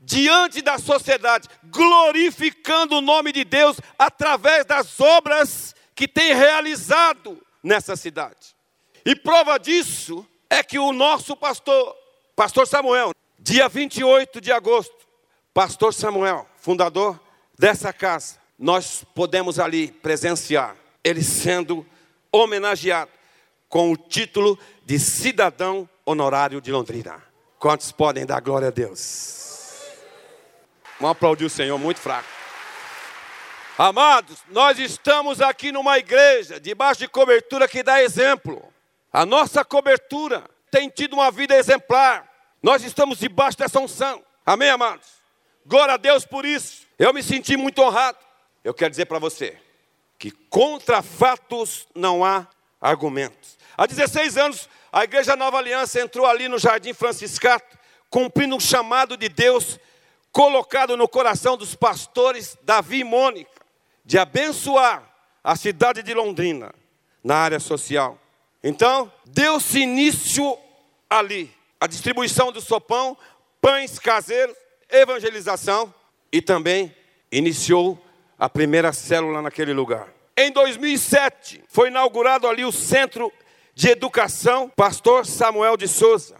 diante 0.00 0.60
da 0.60 0.76
sociedade, 0.76 1.48
glorificando 1.66 2.96
o 2.96 3.00
nome 3.00 3.30
de 3.30 3.44
Deus 3.44 3.76
através 3.96 4.64
das 4.64 4.98
obras 4.98 5.72
que 5.94 6.08
tem 6.08 6.34
realizado 6.34 7.40
nessa 7.62 7.94
cidade. 7.94 8.56
E 9.06 9.14
prova 9.14 9.56
disso 9.56 10.26
é 10.50 10.64
que 10.64 10.80
o 10.80 10.92
nosso 10.92 11.36
pastor, 11.36 11.96
pastor 12.34 12.66
Samuel, 12.66 13.12
dia 13.38 13.68
28 13.68 14.40
de 14.40 14.50
agosto, 14.50 15.06
pastor 15.54 15.94
Samuel, 15.94 16.44
fundador 16.56 17.20
dessa 17.56 17.92
casa, 17.92 18.40
nós 18.60 19.02
podemos 19.14 19.58
ali 19.58 19.90
presenciar 19.90 20.76
ele 21.02 21.22
sendo 21.22 21.86
homenageado 22.30 23.10
com 23.70 23.90
o 23.90 23.96
título 23.96 24.58
de 24.84 24.98
cidadão 24.98 25.88
honorário 26.04 26.60
de 26.60 26.70
Londrina. 26.70 27.22
Quantos 27.58 27.90
podem 27.90 28.26
dar 28.26 28.40
glória 28.40 28.68
a 28.68 28.70
Deus? 28.70 29.80
Vamos 30.98 31.12
aplaudir 31.16 31.46
o 31.46 31.50
Senhor 31.50 31.78
muito 31.78 32.00
fraco. 32.00 32.28
Amados, 33.78 34.40
nós 34.50 34.78
estamos 34.78 35.40
aqui 35.40 35.72
numa 35.72 35.98
igreja, 35.98 36.60
debaixo 36.60 37.00
de 37.00 37.08
cobertura 37.08 37.66
que 37.66 37.82
dá 37.82 38.02
exemplo. 38.02 38.62
A 39.10 39.24
nossa 39.24 39.64
cobertura 39.64 40.44
tem 40.70 40.90
tido 40.90 41.14
uma 41.14 41.30
vida 41.30 41.56
exemplar. 41.56 42.28
Nós 42.62 42.84
estamos 42.84 43.18
debaixo 43.18 43.56
dessa 43.56 43.80
unção. 43.80 44.22
Amém, 44.44 44.68
amados? 44.68 45.06
Glória 45.64 45.94
a 45.94 45.96
Deus 45.96 46.26
por 46.26 46.44
isso. 46.44 46.86
Eu 46.98 47.14
me 47.14 47.22
senti 47.22 47.56
muito 47.56 47.80
honrado. 47.80 48.18
Eu 48.62 48.74
quero 48.74 48.90
dizer 48.90 49.06
para 49.06 49.18
você 49.18 49.56
que 50.18 50.30
contra 50.30 51.02
fatos 51.02 51.88
não 51.94 52.24
há 52.24 52.46
argumentos. 52.80 53.58
Há 53.76 53.86
16 53.86 54.36
anos, 54.36 54.68
a 54.92 55.04
Igreja 55.04 55.34
Nova 55.34 55.58
Aliança 55.58 56.00
entrou 56.00 56.26
ali 56.26 56.48
no 56.48 56.58
Jardim 56.58 56.92
Franciscato, 56.92 57.78
cumprindo 58.10 58.54
um 58.54 58.60
chamado 58.60 59.16
de 59.16 59.28
Deus 59.28 59.78
colocado 60.30 60.96
no 60.96 61.08
coração 61.08 61.56
dos 61.56 61.74
pastores 61.74 62.56
Davi 62.62 63.00
e 63.00 63.04
Mônica 63.04 63.50
de 64.04 64.18
abençoar 64.18 65.08
a 65.42 65.56
cidade 65.56 66.02
de 66.02 66.12
Londrina 66.12 66.74
na 67.22 67.36
área 67.36 67.60
social. 67.60 68.18
Então, 68.62 69.10
deu-se 69.24 69.80
início 69.80 70.58
ali 71.08 71.54
a 71.80 71.86
distribuição 71.86 72.52
do 72.52 72.60
sopão, 72.60 73.16
pães 73.60 73.98
caseiros, 73.98 74.56
evangelização 74.90 75.94
e 76.30 76.42
também 76.42 76.94
iniciou 77.32 77.98
a 78.40 78.48
primeira 78.48 78.90
célula 78.90 79.42
naquele 79.42 79.74
lugar. 79.74 80.08
Em 80.34 80.50
2007, 80.50 81.62
foi 81.68 81.88
inaugurado 81.88 82.48
ali 82.48 82.64
o 82.64 82.72
Centro 82.72 83.30
de 83.74 83.90
Educação 83.90 84.66
Pastor 84.70 85.26
Samuel 85.26 85.76
de 85.76 85.86
Souza, 85.86 86.36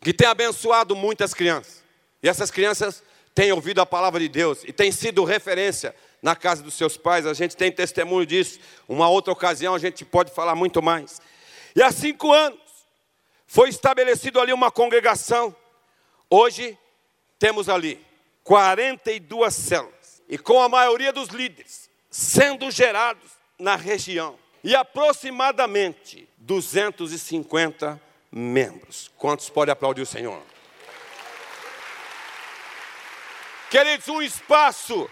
que 0.00 0.12
tem 0.12 0.26
abençoado 0.26 0.96
muitas 0.96 1.32
crianças. 1.32 1.84
E 2.20 2.28
essas 2.28 2.50
crianças 2.50 3.04
têm 3.32 3.52
ouvido 3.52 3.80
a 3.80 3.86
palavra 3.86 4.18
de 4.18 4.28
Deus 4.28 4.64
e 4.64 4.72
têm 4.72 4.90
sido 4.90 5.22
referência 5.22 5.94
na 6.20 6.34
casa 6.34 6.60
dos 6.60 6.74
seus 6.74 6.96
pais, 6.96 7.24
a 7.24 7.34
gente 7.34 7.56
tem 7.56 7.70
testemunho 7.70 8.26
disso. 8.26 8.58
Uma 8.88 9.08
outra 9.08 9.32
ocasião 9.32 9.74
a 9.74 9.78
gente 9.78 10.04
pode 10.04 10.32
falar 10.32 10.56
muito 10.56 10.82
mais. 10.82 11.20
E 11.76 11.82
há 11.82 11.92
cinco 11.92 12.32
anos 12.32 12.58
foi 13.46 13.68
estabelecido 13.68 14.40
ali 14.40 14.52
uma 14.52 14.72
congregação. 14.72 15.54
Hoje 16.28 16.76
temos 17.38 17.68
ali 17.68 18.04
42 18.42 19.54
células. 19.54 19.93
E 20.28 20.38
com 20.38 20.60
a 20.60 20.68
maioria 20.68 21.12
dos 21.12 21.28
líderes 21.28 21.90
sendo 22.10 22.70
gerados 22.70 23.32
na 23.58 23.74
região. 23.74 24.38
E 24.62 24.74
aproximadamente 24.74 26.28
250 26.38 28.00
membros. 28.30 29.10
Quantos 29.18 29.50
podem 29.50 29.72
aplaudir 29.72 30.02
o 30.02 30.06
Senhor? 30.06 30.40
Queridos, 33.68 34.06
um 34.08 34.22
espaço 34.22 35.10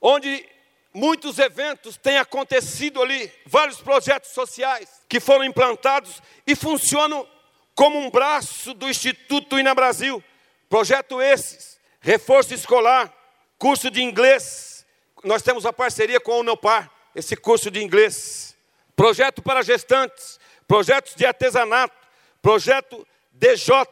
onde 0.00 0.46
muitos 0.92 1.38
eventos 1.38 1.96
têm 1.96 2.18
acontecido 2.18 3.02
ali, 3.02 3.32
vários 3.46 3.80
projetos 3.80 4.32
sociais 4.32 5.00
que 5.08 5.18
foram 5.18 5.44
implantados 5.44 6.20
e 6.46 6.54
funcionam 6.54 7.26
como 7.74 7.98
um 7.98 8.10
braço 8.10 8.74
do 8.74 8.88
Instituto 8.88 9.58
Ina 9.58 9.74
Brasil. 9.74 10.22
Projeto 10.68 11.22
esses, 11.22 11.80
reforço 12.00 12.52
escolar, 12.52 13.12
curso 13.58 13.90
de 13.90 14.02
inglês. 14.02 14.86
Nós 15.24 15.42
temos 15.42 15.66
a 15.66 15.72
parceria 15.72 16.20
com 16.20 16.32
a 16.32 16.36
Unopar, 16.36 16.90
esse 17.14 17.36
curso 17.36 17.70
de 17.70 17.82
inglês. 17.82 18.56
Projeto 18.94 19.42
para 19.42 19.62
gestantes, 19.62 20.38
projetos 20.66 21.14
de 21.14 21.26
artesanato, 21.26 21.96
projeto 22.40 23.06
DJ 23.32 23.86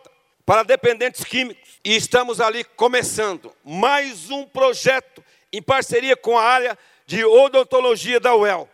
para 0.44 0.62
dependentes 0.62 1.24
químicos. 1.24 1.80
E 1.84 1.96
estamos 1.96 2.40
ali 2.40 2.64
começando 2.64 3.52
mais 3.64 4.30
um 4.30 4.44
projeto 4.44 5.22
em 5.52 5.60
parceria 5.60 6.16
com 6.16 6.38
a 6.38 6.42
área 6.42 6.78
de 7.06 7.24
odontologia 7.24 8.20
da 8.20 8.34
UEL. 8.34 8.68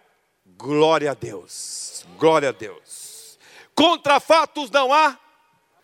Glória 0.47 1.11
a 1.11 1.15
Deus, 1.15 2.07
glória 2.19 2.51
a 2.51 2.53
Deus. 2.53 3.39
Contra 3.75 4.21
fatos 4.21 4.71
não 4.71 4.93
há 4.93 5.19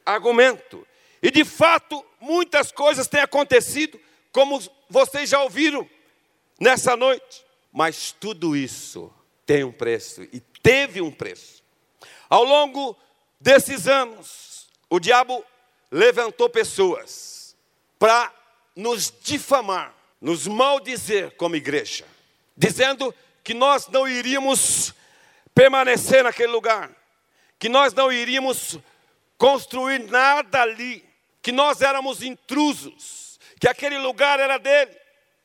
argumento. 0.04 0.86
E 1.22 1.30
de 1.30 1.44
fato, 1.44 2.04
muitas 2.20 2.70
coisas 2.70 3.08
têm 3.08 3.20
acontecido, 3.20 3.98
como 4.30 4.60
vocês 4.88 5.28
já 5.30 5.42
ouviram 5.42 5.88
nessa 6.60 6.96
noite. 6.96 7.44
Mas 7.72 8.12
tudo 8.12 8.56
isso 8.56 9.12
tem 9.44 9.62
um 9.62 9.72
preço 9.72 10.22
e 10.32 10.40
teve 10.62 11.00
um 11.00 11.10
preço. 11.10 11.62
Ao 12.28 12.44
longo 12.44 12.96
desses 13.40 13.86
anos, 13.86 14.68
o 14.90 14.98
diabo 14.98 15.44
levantou 15.90 16.48
pessoas 16.48 17.56
para 17.98 18.32
nos 18.74 19.12
difamar, 19.22 19.94
nos 20.20 20.46
maldizer 20.46 21.34
como 21.36 21.56
igreja, 21.56 22.04
dizendo 22.56 23.14
que 23.42 23.54
nós 23.54 23.88
não 23.88 24.06
iríamos 24.06 24.94
permanecer 25.54 26.22
naquele 26.22 26.52
lugar, 26.52 26.90
que 27.58 27.68
nós 27.68 27.92
não 27.92 28.12
iríamos 28.12 28.78
construir 29.36 30.00
nada 30.00 30.62
ali, 30.62 31.04
que 31.42 31.50
nós 31.52 31.80
éramos 31.80 32.22
intrusos, 32.22 33.27
que 33.58 33.68
aquele 33.68 33.98
lugar 33.98 34.40
era 34.40 34.58
dele. 34.58 34.96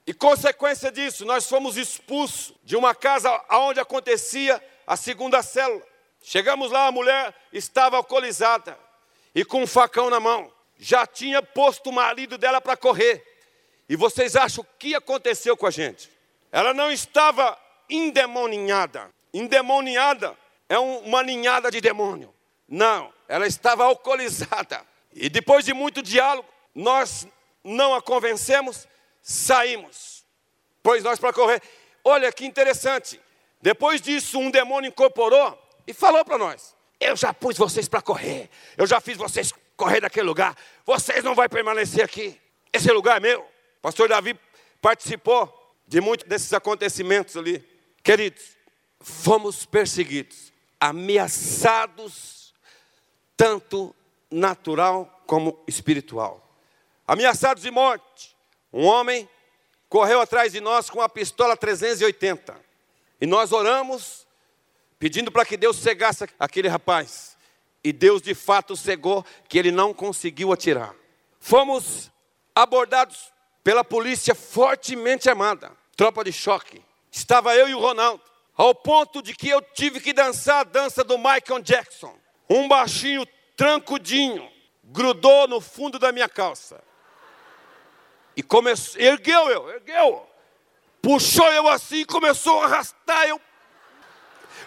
E 0.06 0.14
consequência 0.14 0.92
disso, 0.92 1.26
nós 1.26 1.48
fomos 1.48 1.78
expulsos 1.78 2.54
de 2.64 2.76
uma 2.76 2.94
casa 2.94 3.42
onde 3.52 3.80
acontecia 3.80 4.62
a 4.86 4.98
segunda 4.98 5.42
célula. 5.42 5.82
Chegamos 6.22 6.72
lá, 6.72 6.88
a 6.88 6.92
mulher 6.92 7.34
estava 7.52 7.98
alcoolizada 7.98 8.78
e 9.34 9.44
com 9.44 9.64
um 9.64 9.68
facão 9.68 10.10
na 10.10 10.20
mão. 10.20 10.52
Já 10.78 11.06
tinha 11.08 11.42
posto 11.42 11.90
o 11.90 11.94
marido 11.94 12.38
dela 12.38 12.60
para 12.60 12.76
correr. 12.76 13.24
E 13.88 13.96
vocês 13.96 14.36
acham 14.36 14.64
o 14.64 14.68
que 14.78 14.96
aconteceu 14.96 15.56
com 15.56 15.66
a 15.66 15.72
gente? 15.72 16.10
Ela 16.52 16.74
não 16.74 16.92
estava 16.92 17.58
endemoninhada. 17.90 19.10
Endemoniada 19.34 20.38
é 20.70 20.78
uma 20.78 21.24
ninhada 21.24 21.72
de 21.72 21.82
demônio. 21.82 22.34
Não, 22.68 23.14
ela 23.28 23.48
estava 23.48 23.86
alcoolizada. 23.86 24.86
E 25.14 25.30
depois 25.30 25.66
de 25.66 25.74
muito 25.74 26.02
diálogo, 26.02 26.48
nós 26.74 27.28
não 27.64 27.94
a 27.94 28.02
convencemos, 28.02 28.88
saímos. 29.22 30.26
Pois 30.82 31.04
nós 31.04 31.20
para 31.20 31.32
correr. 31.32 31.62
Olha 32.04 32.32
que 32.32 32.46
interessante. 32.46 33.20
Depois 33.62 34.02
disso, 34.02 34.38
um 34.38 34.52
demônio 34.52 34.90
incorporou 34.90 35.58
e 35.88 35.94
falou 35.94 36.26
para 36.26 36.38
nós: 36.38 36.76
Eu 37.00 37.16
já 37.16 37.34
pus 37.34 37.58
vocês 37.58 37.88
para 37.88 38.02
correr. 38.02 38.50
Eu 38.78 38.86
já 38.86 39.00
fiz 39.00 39.18
vocês 39.18 39.54
correr 39.78 40.02
daquele 40.02 40.28
lugar. 40.28 40.56
Vocês 40.86 41.24
não 41.24 41.34
vão 41.34 41.48
permanecer 41.48 42.04
aqui. 42.04 42.40
Esse 42.74 42.92
lugar 42.92 43.18
é 43.18 43.20
meu 43.20 43.54
pastor 43.82 44.08
Davi 44.08 44.40
participou 44.82 45.76
de 45.86 46.02
muitos 46.02 46.28
desses 46.28 46.54
acontecimentos 46.54 47.38
ali. 47.38 47.64
Queridos, 48.02 48.58
fomos 49.00 49.66
perseguidos, 49.66 50.52
ameaçados, 50.80 52.54
tanto 53.36 53.96
natural 54.32 55.24
como 55.28 55.64
espiritual. 55.68 56.43
Ameaçados 57.08 57.64
de 57.64 57.72
morte. 57.72 58.36
Um 58.72 58.86
homem 58.86 59.28
correu 59.90 60.22
atrás 60.22 60.54
de 60.54 60.62
nós 60.62 60.90
com 60.90 61.02
a 61.02 61.10
pistola 61.10 61.56
380. 61.56 62.56
E 63.20 63.28
nós 63.28 63.52
oramos, 63.52 64.26
pedindo 64.98 65.32
para 65.32 65.46
que 65.46 65.58
Deus 65.58 65.78
cegasse 65.78 66.26
aquele 66.40 66.68
rapaz. 66.68 67.38
E 67.84 67.92
Deus 67.92 68.22
de 68.22 68.34
fato 68.34 68.76
cegou, 68.76 69.26
que 69.50 69.60
ele 69.60 69.72
não 69.72 69.94
conseguiu 69.94 70.54
atirar. 70.54 70.96
Fomos 71.40 72.10
abordados 72.56 73.32
pela 73.64 73.84
polícia 73.84 74.34
fortemente 74.34 75.30
armada, 75.30 75.72
tropa 75.96 76.24
de 76.24 76.32
choque. 76.32 76.82
Estava 77.12 77.56
eu 77.56 77.68
e 77.68 77.76
o 77.76 77.80
Ronaldo, 77.80 78.24
ao 78.56 78.74
ponto 78.74 79.22
de 79.22 79.34
que 79.36 79.50
eu 79.50 79.62
tive 79.62 80.00
que 80.00 80.14
dançar 80.14 80.62
a 80.62 80.64
dança 80.64 81.04
do 81.04 81.18
Michael 81.18 81.62
Jackson. 81.62 82.18
Um 82.50 82.68
baixinho 82.68 83.26
trancudinho 83.56 84.50
grudou 84.84 85.48
no 85.48 85.60
fundo 85.62 86.00
da 86.00 86.12
minha 86.12 86.30
calça. 86.30 86.82
E 88.36 88.44
começou, 88.44 89.02
ergueu 89.02 89.50
eu, 89.50 89.70
ergueu. 89.70 90.28
Puxou 91.02 91.52
eu 91.52 91.68
assim 91.68 92.06
começou 92.06 92.62
a 92.62 92.66
arrastar 92.66 93.28
eu. 93.28 93.40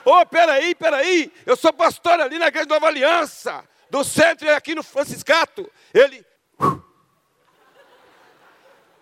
Ô, 0.04 0.20
oh, 0.20 0.26
peraí, 0.26 0.74
peraí, 0.74 1.32
eu 1.44 1.56
sou 1.56 1.72
pastor 1.72 2.20
ali 2.20 2.38
na 2.38 2.46
igreja 2.46 2.66
Nova 2.68 2.86
Aliança, 2.86 3.64
do 3.90 4.04
centro 4.04 4.48
aqui 4.54 4.74
no 4.74 4.82
Franciscato. 4.82 5.70
Ele, 5.92 6.24
uh, 6.60 6.86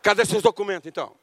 Cadê 0.05 0.27
seus 0.27 0.43
documentos 0.43 0.87
então? 0.87 1.17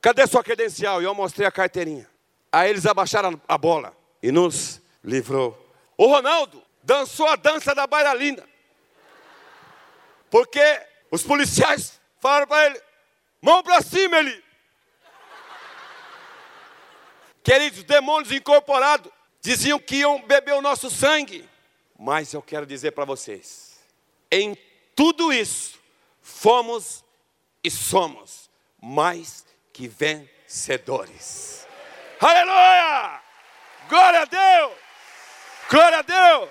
Cadê 0.00 0.26
sua 0.26 0.42
credencial? 0.42 1.02
E 1.02 1.04
eu 1.04 1.14
mostrei 1.14 1.46
a 1.46 1.50
carteirinha. 1.50 2.08
Aí 2.52 2.70
eles 2.70 2.86
abaixaram 2.86 3.40
a 3.46 3.58
bola 3.58 3.96
e 4.22 4.30
nos 4.32 4.80
livrou. 5.02 5.58
O 5.96 6.06
Ronaldo 6.06 6.62
dançou 6.82 7.26
a 7.26 7.36
dança 7.36 7.74
da 7.74 7.86
bailarina. 7.86 8.46
Porque 10.30 10.60
os 11.10 11.22
policiais 11.22 11.99
falaram 12.20 12.46
para 12.46 12.66
ele: 12.66 12.82
Mão 13.40 13.62
para 13.62 13.80
cima, 13.80 14.18
Eli. 14.18 14.44
Queridos, 17.42 17.82
demônios 17.84 18.30
incorporados 18.30 19.10
diziam 19.40 19.78
que 19.78 19.96
iam 19.96 20.20
beber 20.22 20.54
o 20.54 20.62
nosso 20.62 20.90
sangue. 20.90 21.48
Mas 21.98 22.32
eu 22.32 22.42
quero 22.42 22.66
dizer 22.66 22.92
para 22.92 23.04
vocês: 23.04 23.80
em 24.30 24.56
tudo 24.94 25.32
isso, 25.32 25.80
fomos 26.20 27.04
e 27.64 27.70
somos 27.70 28.50
mais 28.80 29.44
que 29.72 29.88
vencedores. 29.88 31.66
Aleluia! 32.20 33.20
Glória 33.88 34.20
a 34.20 34.24
Deus! 34.26 34.72
Glória 35.68 35.98
a 35.98 36.02
Deus! 36.02 36.50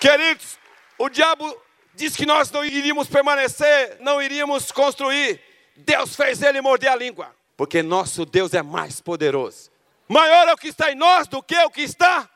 Queridos, 0.00 0.58
o 0.98 1.08
diabo 1.08 1.63
disse 1.94 2.16
que 2.16 2.26
nós 2.26 2.50
não 2.50 2.64
iríamos 2.64 3.08
permanecer, 3.08 3.98
não 4.00 4.22
iríamos 4.22 4.70
construir. 4.70 5.40
Deus 5.76 6.14
fez 6.14 6.42
ele 6.42 6.60
morder 6.60 6.90
a 6.90 6.96
língua, 6.96 7.34
porque 7.56 7.82
nosso 7.82 8.24
Deus 8.24 8.54
é 8.54 8.62
mais 8.62 9.00
poderoso. 9.00 9.70
Maior 10.08 10.48
é 10.48 10.52
o 10.52 10.56
que 10.56 10.68
está 10.68 10.92
em 10.92 10.94
nós 10.94 11.26
do 11.26 11.42
que 11.42 11.56
o 11.56 11.70
que 11.70 11.82
está. 11.82 12.28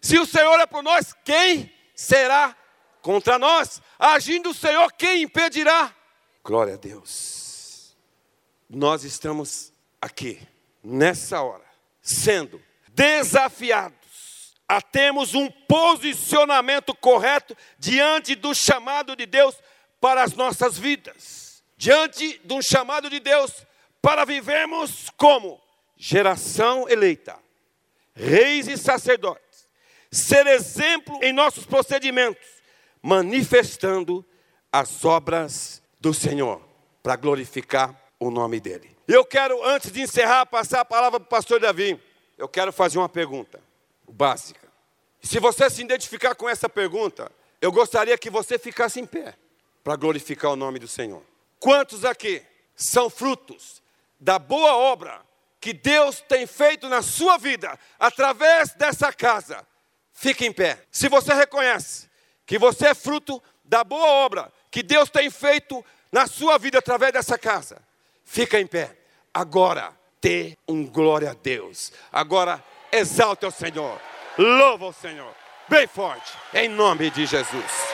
Se 0.00 0.18
o 0.18 0.26
Senhor 0.26 0.60
é 0.60 0.66
por 0.66 0.82
nós, 0.82 1.14
quem 1.24 1.72
será 1.94 2.54
contra 3.00 3.38
nós? 3.38 3.80
Agindo 3.98 4.50
o 4.50 4.54
Senhor, 4.54 4.92
quem 4.92 5.22
impedirá? 5.22 5.94
Glória 6.42 6.74
a 6.74 6.76
Deus. 6.76 7.96
Nós 8.68 9.04
estamos 9.04 9.72
aqui, 10.00 10.40
nessa 10.82 11.40
hora, 11.40 11.64
sendo 12.02 12.60
desafiados 12.88 14.03
a 14.76 14.82
termos 14.82 15.34
um 15.34 15.50
posicionamento 15.50 16.94
correto 16.94 17.56
diante 17.78 18.34
do 18.34 18.54
chamado 18.54 19.14
de 19.14 19.26
Deus 19.26 19.56
para 20.00 20.22
as 20.22 20.34
nossas 20.34 20.76
vidas. 20.78 21.62
Diante 21.76 22.40
de 22.44 22.52
um 22.52 22.60
chamado 22.60 23.08
de 23.08 23.20
Deus 23.20 23.66
para 24.02 24.24
vivermos 24.24 25.10
como 25.16 25.60
geração 25.96 26.88
eleita, 26.88 27.38
reis 28.14 28.68
e 28.68 28.76
sacerdotes, 28.76 29.66
ser 30.10 30.46
exemplo 30.46 31.18
em 31.22 31.32
nossos 31.32 31.64
procedimentos, 31.66 32.46
manifestando 33.02 34.24
as 34.72 35.04
obras 35.04 35.82
do 36.00 36.12
Senhor 36.12 36.60
para 37.02 37.16
glorificar 37.16 37.98
o 38.18 38.30
nome 38.30 38.60
dele. 38.60 38.94
Eu 39.06 39.24
quero, 39.24 39.64
antes 39.64 39.92
de 39.92 40.02
encerrar, 40.02 40.46
passar 40.46 40.80
a 40.80 40.84
palavra 40.84 41.20
para 41.20 41.26
o 41.26 41.30
pastor 41.30 41.60
Davi. 41.60 42.00
Eu 42.36 42.48
quero 42.48 42.72
fazer 42.72 42.98
uma 42.98 43.08
pergunta 43.08 43.60
básica. 44.08 44.63
Se 45.24 45.40
você 45.40 45.70
se 45.70 45.80
identificar 45.80 46.34
com 46.34 46.46
essa 46.46 46.68
pergunta, 46.68 47.32
eu 47.58 47.72
gostaria 47.72 48.16
que 48.18 48.28
você 48.28 48.58
ficasse 48.58 49.00
em 49.00 49.06
pé 49.06 49.34
para 49.82 49.96
glorificar 49.96 50.52
o 50.52 50.56
nome 50.56 50.78
do 50.78 50.86
Senhor. 50.86 51.22
Quantos 51.58 52.04
aqui 52.04 52.42
são 52.76 53.08
frutos 53.08 53.82
da 54.20 54.38
boa 54.38 54.76
obra 54.76 55.22
que 55.58 55.72
Deus 55.72 56.22
tem 56.28 56.46
feito 56.46 56.90
na 56.90 57.00
sua 57.00 57.38
vida 57.38 57.78
através 57.98 58.74
dessa 58.74 59.10
casa? 59.14 59.66
Fique 60.12 60.44
em 60.44 60.52
pé. 60.52 60.78
Se 60.92 61.08
você 61.08 61.32
reconhece 61.32 62.08
que 62.44 62.58
você 62.58 62.88
é 62.88 62.94
fruto 62.94 63.42
da 63.64 63.82
boa 63.82 64.06
obra 64.06 64.52
que 64.70 64.82
Deus 64.82 65.08
tem 65.08 65.30
feito 65.30 65.82
na 66.12 66.26
sua 66.26 66.58
vida 66.58 66.78
através 66.78 67.14
dessa 67.14 67.38
casa, 67.38 67.80
fica 68.26 68.60
em 68.60 68.66
pé. 68.66 68.94
Agora, 69.32 69.90
dê 70.20 70.54
um 70.68 70.86
glória 70.86 71.30
a 71.30 71.34
Deus. 71.34 71.92
Agora, 72.12 72.62
exalte 72.92 73.46
o 73.46 73.50
Senhor. 73.50 73.98
Louva 74.36 74.86
o 74.86 74.92
Senhor. 74.92 75.32
Bem 75.68 75.86
forte. 75.86 76.32
Em 76.52 76.68
nome 76.68 77.10
de 77.10 77.24
Jesus. 77.24 77.93